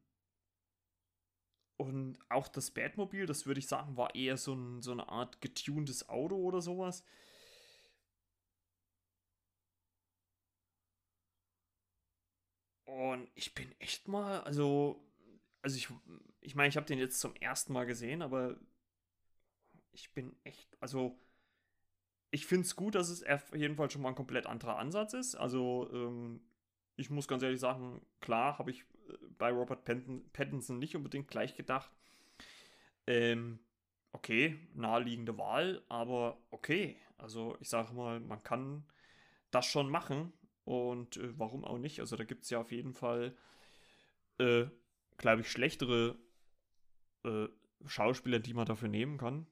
und 1.77 2.19
auch 2.29 2.47
das 2.47 2.69
Batmobil, 2.69 3.25
das 3.25 3.47
würde 3.47 3.59
ich 3.59 3.67
sagen, 3.67 3.97
war 3.97 4.13
eher 4.13 4.37
so, 4.37 4.53
ein, 4.53 4.83
so 4.83 4.91
eine 4.91 5.09
Art 5.09 5.41
getuntes 5.41 6.07
Auto 6.07 6.35
oder 6.35 6.61
sowas. 6.61 7.03
Und 12.85 13.29
ich 13.35 13.53
bin 13.53 13.71
echt 13.79 14.07
mal, 14.07 14.41
also, 14.41 15.01
also 15.61 15.77
ich, 15.77 15.89
ich 16.41 16.55
meine, 16.55 16.69
ich 16.69 16.77
habe 16.77 16.87
den 16.87 16.99
jetzt 16.99 17.19
zum 17.19 17.35
ersten 17.35 17.73
Mal 17.73 17.85
gesehen, 17.85 18.21
aber 18.21 18.57
ich 19.91 20.13
bin 20.13 20.35
echt, 20.43 20.77
also, 20.81 21.17
ich 22.31 22.45
finde 22.45 22.65
es 22.65 22.75
gut, 22.75 22.95
dass 22.95 23.09
es 23.09 23.23
auf 23.23 23.55
jeden 23.55 23.75
Fall 23.75 23.89
schon 23.89 24.01
mal 24.01 24.09
ein 24.09 24.15
komplett 24.15 24.45
anderer 24.45 24.77
Ansatz 24.77 25.13
ist. 25.13 25.35
Also, 25.35 25.89
ähm, 25.93 26.41
ich 26.95 27.09
muss 27.09 27.27
ganz 27.27 27.43
ehrlich 27.43 27.59
sagen, 27.59 28.01
klar 28.21 28.59
habe 28.59 28.71
ich 28.71 28.81
äh, 28.81 29.13
bei 29.37 29.51
Robert 29.51 29.83
Pattinson 30.33 30.79
nicht 30.79 30.95
unbedingt 30.95 31.27
gleich 31.27 31.55
gedacht. 31.55 31.91
Ähm, 33.07 33.59
okay, 34.11 34.59
naheliegende 34.73 35.37
Wahl, 35.37 35.83
aber 35.89 36.37
okay. 36.51 36.97
Also, 37.17 37.57
ich 37.59 37.69
sage 37.69 37.93
mal, 37.93 38.19
man 38.19 38.43
kann 38.43 38.85
das 39.51 39.65
schon 39.65 39.89
machen 39.89 40.33
und 40.65 41.17
äh, 41.17 41.37
warum 41.37 41.65
auch 41.65 41.79
nicht? 41.79 41.99
Also, 41.99 42.15
da 42.15 42.23
gibt 42.23 42.43
es 42.43 42.49
ja 42.51 42.59
auf 42.59 42.71
jeden 42.71 42.93
Fall, 42.93 43.35
äh, 44.39 44.65
glaube 45.17 45.41
ich, 45.41 45.51
schlechtere 45.51 46.17
äh, 47.23 47.47
Schauspieler, 47.85 48.39
die 48.39 48.53
man 48.53 48.65
dafür 48.65 48.89
nehmen 48.89 49.17
kann. 49.17 49.47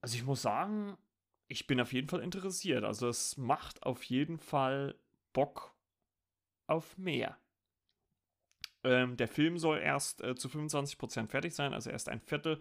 Also 0.00 0.16
ich 0.16 0.24
muss 0.24 0.42
sagen, 0.42 0.96
ich 1.48 1.66
bin 1.66 1.80
auf 1.80 1.92
jeden 1.92 2.08
Fall 2.08 2.20
interessiert. 2.20 2.84
Also 2.84 3.08
es 3.08 3.36
macht 3.36 3.82
auf 3.82 4.04
jeden 4.04 4.38
Fall 4.38 4.94
Bock 5.32 5.74
auf 6.66 6.96
mehr. 6.98 7.38
Ähm, 8.84 9.16
der 9.16 9.28
Film 9.28 9.58
soll 9.58 9.78
erst 9.78 10.22
äh, 10.22 10.34
zu 10.36 10.48
25% 10.48 11.28
fertig 11.28 11.54
sein, 11.54 11.74
also 11.74 11.90
erst 11.90 12.08
ein 12.08 12.20
Viertel. 12.20 12.60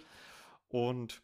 Und 0.69 1.21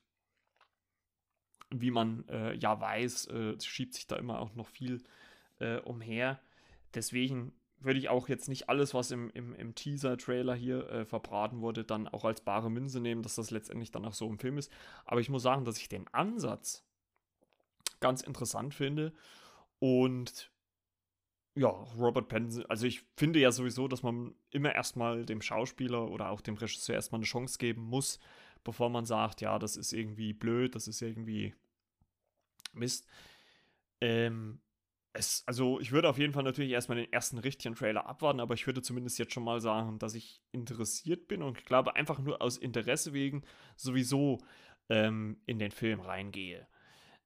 wie 1.72 1.92
man 1.92 2.28
äh, 2.28 2.54
ja 2.54 2.80
weiß, 2.80 3.28
äh, 3.28 3.60
schiebt 3.60 3.96
sich 3.96 4.06
da 4.08 4.18
immer 4.18 4.40
auch 4.40 4.54
noch 4.54 4.68
viel 4.68 5.04
äh, 5.60 5.80
umher. 5.80 6.40
Deswegen 6.94 7.54
würde 7.84 8.00
ich 8.00 8.10
auch 8.10 8.30
jetzt 8.30 8.48
nicht 8.48 8.70
alles, 8.70 8.94
was 8.94 9.12
im, 9.12 9.30
im, 9.32 9.54
im 9.56 9.76
Teaser-Trailer 9.76 10.56
hier 10.56 10.90
äh, 10.90 11.06
verbraten 11.06 11.62
wurde, 11.62 11.84
dann 11.84 12.08
auch 12.08 12.26
als 12.26 12.42
bare 12.42 12.70
Münze 12.70 13.00
nehmen, 13.00 13.24
dass 13.24 13.36
das 13.36 13.52
letztendlich 13.52 13.92
dann 13.92 14.06
auch 14.06 14.14
so 14.14 14.28
im 14.28 14.40
Film 14.40 14.58
ist. 14.58 14.72
Aber 15.06 15.22
ich 15.22 15.30
muss 15.30 15.44
sagen, 15.44 15.66
dass 15.66 15.78
ich 15.78 15.90
den 15.90 16.08
Ansatz 16.14 16.84
ganz 18.00 18.22
interessant 18.22 18.74
finde. 18.74 19.14
Und 19.80 20.52
ja, 21.56 21.68
Robert 21.68 22.30
Pattinson, 22.30 22.66
also 22.68 22.88
ich 22.88 23.04
finde 23.16 23.40
ja 23.40 23.52
sowieso, 23.52 23.88
dass 23.88 24.02
man 24.02 24.34
immer 24.50 24.74
erstmal 24.74 25.26
dem 25.26 25.42
Schauspieler 25.42 26.10
oder 26.10 26.30
auch 26.30 26.42
dem 26.42 26.56
Regisseur 26.56 26.96
erstmal 26.96 27.20
eine 27.20 27.26
Chance 27.26 27.58
geben 27.60 27.82
muss, 27.82 28.20
bevor 28.64 28.90
man 28.90 29.06
sagt, 29.06 29.42
ja, 29.42 29.60
das 29.60 29.76
ist 29.76 29.94
irgendwie 29.94 30.34
blöd, 30.34 30.76
das 30.76 30.88
ist 30.88 31.02
irgendwie 31.02 31.54
Mist. 32.74 33.08
Ähm, 34.02 34.60
es, 35.14 35.44
also 35.46 35.80
ich 35.80 35.92
würde 35.92 36.10
auf 36.10 36.18
jeden 36.18 36.34
Fall 36.34 36.44
natürlich 36.44 36.72
erstmal 36.72 36.98
den 36.98 37.14
ersten 37.14 37.38
richtigen 37.38 37.76
Trailer 37.76 38.08
abwarten, 38.08 38.40
aber 38.40 38.56
ich 38.56 38.66
würde 38.66 38.82
zumindest 38.82 39.20
jetzt 39.20 39.34
schon 39.34 39.44
mal 39.44 39.62
sagen, 39.62 40.00
dass 40.00 40.16
ich 40.16 40.42
interessiert 40.52 41.28
bin 41.28 41.44
und 41.44 41.60
ich 41.60 41.66
glaube 41.66 41.96
einfach 41.96 42.20
nur 42.20 42.42
aus 42.42 42.58
Interesse 42.58 43.14
wegen 43.14 43.44
sowieso 43.76 44.40
ähm, 44.90 45.38
in 45.46 45.60
den 45.60 45.72
Film 45.72 46.00
reingehe. 46.00 46.68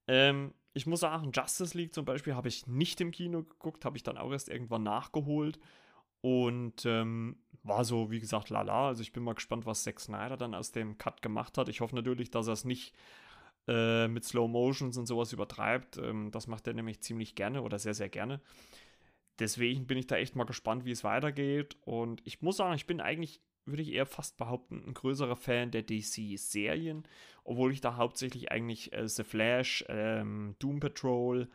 Ähm, 0.07 0.53
ich 0.73 0.85
muss 0.85 0.99
sagen, 0.99 1.31
Justice 1.33 1.77
League 1.77 1.93
zum 1.93 2.05
Beispiel 2.05 2.35
habe 2.35 2.49
ich 2.49 2.67
nicht 2.67 2.99
im 2.99 3.11
Kino 3.11 3.43
geguckt, 3.43 3.85
habe 3.85 3.97
ich 3.97 4.03
dann 4.03 4.17
auch 4.17 4.31
erst 4.31 4.49
irgendwann 4.49 4.83
nachgeholt 4.83 5.57
und 6.21 6.85
ähm, 6.85 7.37
war 7.63 7.85
so, 7.85 8.11
wie 8.11 8.19
gesagt, 8.19 8.49
lala. 8.49 8.87
Also 8.87 9.01
ich 9.01 9.13
bin 9.13 9.23
mal 9.23 9.33
gespannt, 9.33 9.65
was 9.65 9.83
Zack 9.83 9.99
Snyder 9.99 10.37
dann 10.37 10.55
aus 10.55 10.71
dem 10.71 10.97
Cut 10.97 11.21
gemacht 11.21 11.57
hat. 11.57 11.69
Ich 11.69 11.81
hoffe 11.81 11.95
natürlich, 11.95 12.31
dass 12.31 12.47
er 12.47 12.53
es 12.53 12.65
nicht 12.65 12.93
äh, 13.67 14.07
mit 14.07 14.23
Slow 14.23 14.47
Motions 14.47 14.97
und 14.97 15.05
sowas 15.05 15.33
übertreibt. 15.33 15.97
Ähm, 15.97 16.31
das 16.31 16.47
macht 16.47 16.67
er 16.67 16.73
nämlich 16.73 17.01
ziemlich 17.01 17.35
gerne 17.35 17.61
oder 17.61 17.79
sehr, 17.79 17.93
sehr 17.93 18.09
gerne. 18.09 18.41
Deswegen 19.39 19.85
bin 19.85 19.97
ich 19.97 20.07
da 20.07 20.15
echt 20.15 20.35
mal 20.35 20.45
gespannt, 20.45 20.85
wie 20.85 20.91
es 20.91 21.03
weitergeht. 21.03 21.77
Und 21.85 22.21
ich 22.25 22.41
muss 22.41 22.57
sagen, 22.57 22.75
ich 22.75 22.87
bin 22.87 23.01
eigentlich, 23.01 23.41
würde 23.65 23.81
ich 23.83 23.91
eher 23.91 24.05
fast 24.05 24.37
behaupten, 24.37 24.83
ein 24.87 24.93
größerer 24.93 25.35
Fan 25.35 25.71
der 25.71 25.83
DC-Serien, 25.83 27.03
obwohl 27.43 27.71
ich 27.71 27.81
da 27.81 27.97
hauptsächlich 27.97 28.51
eigentlich 28.51 28.93
äh, 28.93 29.07
The 29.07 29.23
Flash, 29.23 29.85
ähm, 29.89 30.55
Doom 30.59 30.79
Patrol 30.79 31.49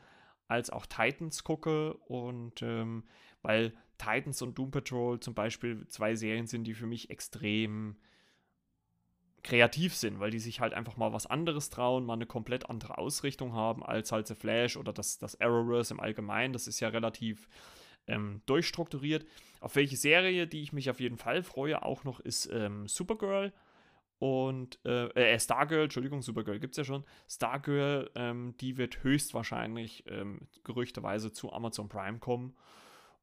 als 0.48 0.70
auch 0.70 0.86
Titans 0.86 1.42
gucke. 1.44 1.94
Und 1.94 2.62
ähm, 2.62 3.04
weil 3.42 3.72
Titans 3.98 4.42
und 4.42 4.58
Doom 4.58 4.70
Patrol 4.70 5.18
zum 5.20 5.34
Beispiel 5.34 5.86
zwei 5.88 6.14
Serien 6.14 6.46
sind, 6.46 6.64
die 6.64 6.74
für 6.74 6.86
mich 6.86 7.10
extrem 7.10 7.96
kreativ 9.42 9.94
sind, 9.96 10.20
weil 10.20 10.30
die 10.30 10.38
sich 10.38 10.60
halt 10.60 10.72
einfach 10.72 10.96
mal 10.96 11.12
was 11.12 11.26
anderes 11.26 11.68
trauen, 11.68 12.04
mal 12.04 12.14
eine 12.14 12.26
komplett 12.26 12.70
andere 12.70 12.98
Ausrichtung 12.98 13.54
haben 13.54 13.82
als 13.84 14.12
halt 14.12 14.26
The 14.26 14.34
Flash 14.34 14.76
oder 14.76 14.92
das, 14.92 15.18
das 15.18 15.40
Arrowverse 15.40 15.92
im 15.92 16.00
Allgemeinen. 16.00 16.52
Das 16.52 16.68
ist 16.68 16.80
ja 16.80 16.88
relativ 16.88 17.48
ähm, 18.06 18.42
durchstrukturiert. 18.46 19.26
Auf 19.60 19.76
welche 19.76 19.96
Serie, 19.96 20.46
die 20.46 20.62
ich 20.62 20.72
mich 20.72 20.90
auf 20.90 21.00
jeden 21.00 21.16
Fall 21.16 21.42
freue, 21.42 21.82
auch 21.82 22.04
noch 22.04 22.20
ist 22.20 22.46
ähm, 22.52 22.86
Supergirl 22.86 23.52
und 24.22 24.78
äh, 24.84 25.08
äh, 25.14 25.40
Stargirl, 25.40 25.82
Entschuldigung, 25.82 26.22
Supergirl 26.22 26.60
gibt 26.60 26.74
es 26.74 26.76
ja 26.76 26.84
schon. 26.84 27.02
Stargirl, 27.28 28.08
ähm, 28.14 28.54
die 28.60 28.76
wird 28.76 29.02
höchstwahrscheinlich 29.02 30.04
ähm, 30.06 30.46
gerüchteweise 30.62 31.32
zu 31.32 31.52
Amazon 31.52 31.88
Prime 31.88 32.20
kommen. 32.20 32.54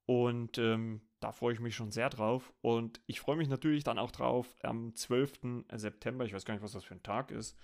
Und 0.06 0.58
ähm, 0.58 1.00
da 1.20 1.32
freue 1.32 1.54
ich 1.54 1.60
mich 1.60 1.76
schon 1.76 1.92
sehr 1.92 2.10
drauf. 2.10 2.54
Und 2.62 3.02
ich 3.08 3.20
freue 3.20 3.36
mich 3.36 3.50
natürlich 3.50 3.84
dann 3.84 4.00
auch 4.00 4.12
drauf, 4.12 4.56
am 4.64 4.96
12. 4.96 5.66
September, 5.74 6.26
ich 6.26 6.34
weiß 6.34 6.46
gar 6.46 6.54
nicht, 6.54 6.64
was 6.64 6.72
das 6.72 6.84
für 6.84 6.96
ein 6.96 7.04
Tag 7.04 7.32
ist, 7.32 7.58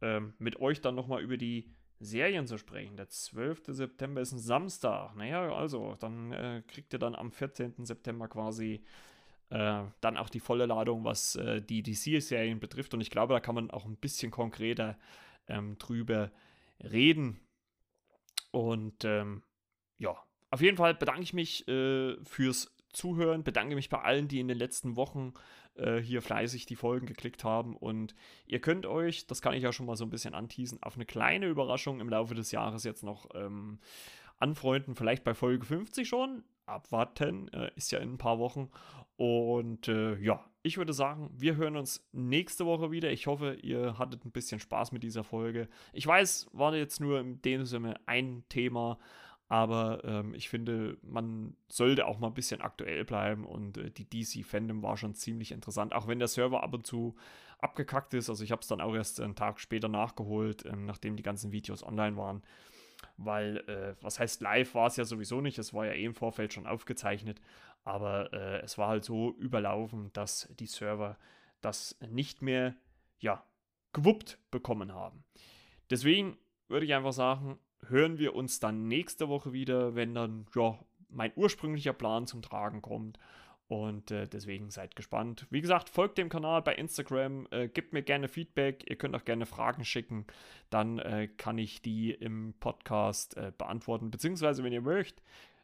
ähm, 0.00 0.34
mit 0.38 0.60
euch 0.60 0.80
dann 0.80 0.94
nochmal 0.94 1.22
über 1.22 1.36
die 1.36 1.70
Serien 2.00 2.46
zu 2.46 2.58
sprechen. 2.58 2.96
Der 2.96 3.08
12. 3.08 3.62
September 3.68 4.20
ist 4.20 4.32
ein 4.32 4.38
Samstag. 4.38 5.14
Naja, 5.14 5.54
also, 5.54 5.96
dann 6.00 6.32
äh, 6.32 6.62
kriegt 6.66 6.92
ihr 6.92 6.98
dann 6.98 7.14
am 7.14 7.32
14. 7.32 7.84
September 7.84 8.28
quasi 8.28 8.84
äh, 9.50 9.82
dann 10.00 10.16
auch 10.16 10.28
die 10.28 10.40
volle 10.40 10.66
Ladung, 10.66 11.04
was 11.04 11.36
äh, 11.36 11.62
die 11.62 11.82
DC-Serien 11.82 12.58
betrifft. 12.58 12.94
Und 12.94 13.00
ich 13.00 13.10
glaube, 13.10 13.34
da 13.34 13.40
kann 13.40 13.54
man 13.54 13.70
auch 13.70 13.84
ein 13.84 13.96
bisschen 13.96 14.30
konkreter 14.30 14.98
ähm, 15.48 15.78
drüber 15.78 16.30
reden. 16.82 17.40
Und 18.50 19.04
ähm, 19.04 19.42
ja, 19.98 20.16
auf 20.50 20.60
jeden 20.60 20.76
Fall 20.76 20.94
bedanke 20.94 21.22
ich 21.22 21.32
mich 21.32 21.66
äh, 21.68 22.16
fürs 22.24 22.74
Zuhören, 22.92 23.44
bedanke 23.44 23.74
mich 23.74 23.88
bei 23.88 24.00
allen, 24.00 24.28
die 24.28 24.40
in 24.40 24.48
den 24.48 24.58
letzten 24.58 24.96
Wochen 24.96 25.34
äh, 25.74 25.98
hier 25.98 26.22
fleißig 26.22 26.66
die 26.66 26.76
Folgen 26.76 27.06
geklickt 27.06 27.44
haben. 27.44 27.76
Und 27.76 28.14
ihr 28.46 28.60
könnt 28.60 28.86
euch, 28.86 29.26
das 29.26 29.42
kann 29.42 29.54
ich 29.54 29.62
ja 29.62 29.72
schon 29.72 29.86
mal 29.86 29.96
so 29.96 30.04
ein 30.04 30.10
bisschen 30.10 30.34
anteasen, 30.34 30.82
auf 30.82 30.96
eine 30.96 31.06
kleine 31.06 31.46
Überraschung 31.46 32.00
im 32.00 32.08
Laufe 32.08 32.34
des 32.34 32.52
Jahres 32.52 32.84
jetzt 32.84 33.02
noch 33.02 33.28
ähm, 33.34 33.78
anfreunden. 34.38 34.94
Vielleicht 34.94 35.24
bei 35.24 35.34
Folge 35.34 35.64
50 35.64 36.08
schon. 36.08 36.44
Abwarten, 36.66 37.48
äh, 37.48 37.70
ist 37.74 37.90
ja 37.90 37.98
in 37.98 38.14
ein 38.14 38.18
paar 38.18 38.38
Wochen. 38.38 38.70
Und 39.16 39.88
äh, 39.88 40.16
ja, 40.18 40.44
ich 40.62 40.78
würde 40.78 40.92
sagen, 40.92 41.30
wir 41.36 41.56
hören 41.56 41.76
uns 41.76 42.08
nächste 42.12 42.66
Woche 42.66 42.90
wieder. 42.90 43.10
Ich 43.10 43.26
hoffe, 43.26 43.54
ihr 43.62 43.98
hattet 43.98 44.24
ein 44.24 44.30
bisschen 44.30 44.60
Spaß 44.60 44.92
mit 44.92 45.02
dieser 45.02 45.24
Folge. 45.24 45.68
Ich 45.92 46.06
weiß, 46.06 46.50
war 46.52 46.74
jetzt 46.74 47.00
nur 47.00 47.20
in 47.20 47.42
dem 47.42 47.64
Sinne 47.64 48.00
ein 48.06 48.44
Thema, 48.48 48.98
aber 49.52 50.02
ähm, 50.04 50.32
ich 50.32 50.48
finde, 50.48 50.96
man 51.02 51.54
sollte 51.68 52.06
auch 52.06 52.18
mal 52.18 52.28
ein 52.28 52.32
bisschen 52.32 52.62
aktuell 52.62 53.04
bleiben 53.04 53.44
und 53.44 53.76
äh, 53.76 53.90
die 53.90 54.08
DC-Fandom 54.08 54.82
war 54.82 54.96
schon 54.96 55.14
ziemlich 55.14 55.52
interessant, 55.52 55.92
auch 55.92 56.06
wenn 56.08 56.18
der 56.18 56.28
Server 56.28 56.62
ab 56.62 56.72
und 56.72 56.86
zu 56.86 57.16
abgekackt 57.58 58.14
ist. 58.14 58.30
Also 58.30 58.44
ich 58.44 58.50
habe 58.50 58.62
es 58.62 58.68
dann 58.68 58.80
auch 58.80 58.94
erst 58.94 59.20
einen 59.20 59.34
Tag 59.34 59.60
später 59.60 59.88
nachgeholt, 59.88 60.64
ähm, 60.64 60.86
nachdem 60.86 61.16
die 61.16 61.22
ganzen 61.22 61.52
Videos 61.52 61.84
online 61.84 62.16
waren. 62.16 62.42
Weil, 63.18 63.58
äh, 63.68 63.94
was 64.02 64.18
heißt 64.18 64.40
live 64.40 64.74
war 64.74 64.86
es 64.86 64.96
ja 64.96 65.04
sowieso 65.04 65.42
nicht, 65.42 65.58
es 65.58 65.74
war 65.74 65.84
ja 65.84 65.92
eh 65.92 66.06
im 66.06 66.14
Vorfeld 66.14 66.54
schon 66.54 66.66
aufgezeichnet, 66.66 67.38
aber 67.84 68.32
äh, 68.32 68.62
es 68.62 68.78
war 68.78 68.88
halt 68.88 69.04
so 69.04 69.32
überlaufen, 69.32 70.14
dass 70.14 70.48
die 70.58 70.66
Server 70.66 71.18
das 71.60 71.98
nicht 72.08 72.40
mehr, 72.40 72.74
ja, 73.18 73.44
gewuppt 73.92 74.38
bekommen 74.50 74.94
haben. 74.94 75.24
Deswegen 75.90 76.38
würde 76.68 76.86
ich 76.86 76.94
einfach 76.94 77.12
sagen, 77.12 77.58
hören 77.88 78.18
wir 78.18 78.34
uns 78.34 78.60
dann 78.60 78.88
nächste 78.88 79.28
Woche 79.28 79.52
wieder, 79.52 79.94
wenn 79.94 80.14
dann, 80.14 80.46
ja, 80.54 80.78
mein 81.08 81.32
ursprünglicher 81.36 81.92
Plan 81.92 82.26
zum 82.26 82.42
Tragen 82.42 82.82
kommt. 82.82 83.18
Und 83.68 84.10
äh, 84.10 84.28
deswegen 84.28 84.70
seid 84.70 84.96
gespannt. 84.96 85.46
Wie 85.48 85.62
gesagt, 85.62 85.88
folgt 85.88 86.18
dem 86.18 86.28
Kanal 86.28 86.60
bei 86.60 86.74
Instagram, 86.74 87.46
äh, 87.50 87.68
gebt 87.68 87.94
mir 87.94 88.02
gerne 88.02 88.28
Feedback. 88.28 88.84
Ihr 88.86 88.96
könnt 88.96 89.16
auch 89.16 89.24
gerne 89.24 89.46
Fragen 89.46 89.84
schicken. 89.84 90.26
Dann 90.68 90.98
äh, 90.98 91.28
kann 91.38 91.56
ich 91.56 91.80
die 91.80 92.10
im 92.10 92.52
Podcast 92.60 93.36
äh, 93.38 93.50
beantworten. 93.56 94.10
Beziehungsweise, 94.10 94.62
wenn 94.62 94.74
ihr 94.74 94.82
möchtet, 94.82 95.22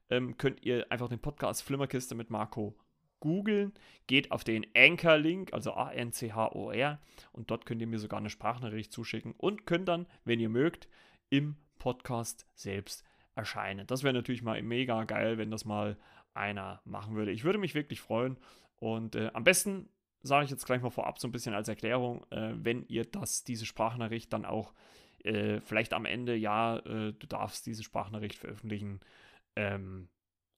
ähm, 0.08 0.38
könnt 0.38 0.64
ihr 0.64 0.90
einfach 0.90 1.08
den 1.08 1.18
Podcast 1.18 1.62
Flimmerkiste 1.62 2.14
mit 2.14 2.30
Marco 2.30 2.74
googeln. 3.20 3.74
Geht 4.06 4.30
auf 4.30 4.42
den 4.42 4.66
Anchor-Link, 4.74 5.52
also 5.52 5.74
A-N-C-H-O-R. 5.74 7.00
Und 7.32 7.50
dort 7.50 7.66
könnt 7.66 7.82
ihr 7.82 7.88
mir 7.88 7.98
sogar 7.98 8.20
eine 8.20 8.30
Sprachnachricht 8.30 8.90
zuschicken 8.90 9.34
und 9.36 9.66
könnt 9.66 9.88
dann, 9.88 10.06
wenn 10.24 10.40
ihr 10.40 10.48
mögt, 10.48 10.88
im 11.28 11.56
Podcast 11.78 12.46
selbst 12.54 13.04
erscheinen. 13.34 13.86
Das 13.86 14.02
wäre 14.02 14.14
natürlich 14.14 14.42
mal 14.42 14.60
mega 14.62 15.04
geil, 15.04 15.38
wenn 15.38 15.50
das 15.50 15.64
mal 15.64 15.96
einer 16.34 16.80
machen 16.84 17.14
würde. 17.14 17.32
Ich 17.32 17.44
würde 17.44 17.58
mich 17.58 17.74
wirklich 17.74 18.00
freuen. 18.00 18.36
Und 18.76 19.16
äh, 19.16 19.30
am 19.32 19.44
besten 19.44 19.88
sage 20.22 20.44
ich 20.44 20.50
jetzt 20.50 20.66
gleich 20.66 20.82
mal 20.82 20.90
vorab 20.90 21.18
so 21.18 21.28
ein 21.28 21.32
bisschen 21.32 21.54
als 21.54 21.68
Erklärung, 21.68 22.26
äh, 22.30 22.52
wenn 22.54 22.84
ihr 22.86 23.04
das, 23.04 23.44
diese 23.44 23.66
Sprachnachricht 23.66 24.32
dann 24.32 24.44
auch 24.44 24.72
äh, 25.24 25.60
vielleicht 25.60 25.92
am 25.92 26.04
Ende, 26.04 26.34
ja, 26.36 26.78
äh, 26.78 27.12
du 27.12 27.26
darfst 27.26 27.66
diese 27.66 27.82
Sprachnachricht 27.82 28.38
veröffentlichen, 28.38 29.00
ähm, 29.56 30.08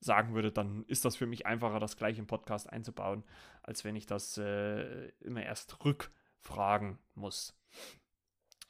sagen 0.00 0.34
würde, 0.34 0.50
dann 0.50 0.84
ist 0.86 1.04
das 1.04 1.16
für 1.16 1.26
mich 1.26 1.46
einfacher, 1.46 1.78
das 1.78 1.96
gleich 1.96 2.18
im 2.18 2.26
Podcast 2.26 2.70
einzubauen, 2.70 3.22
als 3.62 3.84
wenn 3.84 3.96
ich 3.96 4.06
das 4.06 4.38
äh, 4.38 5.08
immer 5.20 5.42
erst 5.42 5.84
rückfragen 5.84 6.98
muss. 7.14 7.58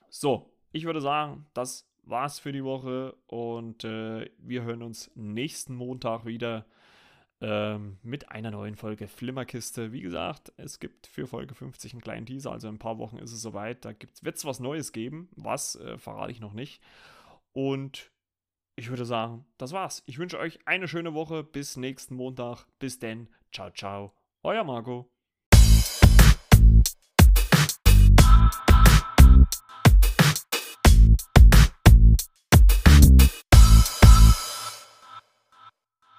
So, 0.08 0.52
ich 0.72 0.84
würde 0.84 1.00
sagen, 1.00 1.46
das 1.54 1.89
war's 2.10 2.38
für 2.38 2.52
die 2.52 2.64
Woche 2.64 3.14
und 3.26 3.84
äh, 3.84 4.30
wir 4.38 4.62
hören 4.62 4.82
uns 4.82 5.10
nächsten 5.14 5.74
Montag 5.74 6.26
wieder 6.26 6.66
ähm, 7.40 7.98
mit 8.02 8.30
einer 8.30 8.50
neuen 8.50 8.76
Folge 8.76 9.08
Flimmerkiste. 9.08 9.92
Wie 9.92 10.00
gesagt, 10.00 10.52
es 10.56 10.78
gibt 10.78 11.06
für 11.06 11.26
Folge 11.26 11.54
50 11.54 11.92
einen 11.92 12.02
kleinen 12.02 12.26
Teaser, 12.26 12.52
also 12.52 12.68
in 12.68 12.74
ein 12.74 12.78
paar 12.78 12.98
Wochen 12.98 13.18
ist 13.18 13.32
es 13.32 13.40
soweit. 13.40 13.84
Da 13.84 13.94
wird 14.22 14.36
es 14.36 14.44
was 14.44 14.60
Neues 14.60 14.92
geben. 14.92 15.28
Was 15.36 15.76
äh, 15.76 15.96
verrate 15.98 16.32
ich 16.32 16.40
noch 16.40 16.52
nicht. 16.52 16.82
Und 17.52 18.10
ich 18.76 18.90
würde 18.90 19.04
sagen, 19.04 19.46
das 19.58 19.72
war's. 19.72 20.02
Ich 20.06 20.18
wünsche 20.18 20.38
euch 20.38 20.58
eine 20.66 20.88
schöne 20.88 21.14
Woche. 21.14 21.42
Bis 21.44 21.76
nächsten 21.76 22.14
Montag. 22.14 22.66
Bis 22.78 22.98
denn. 22.98 23.28
Ciao, 23.52 23.70
ciao. 23.70 24.12
Euer 24.42 24.64
Marco. 24.64 25.10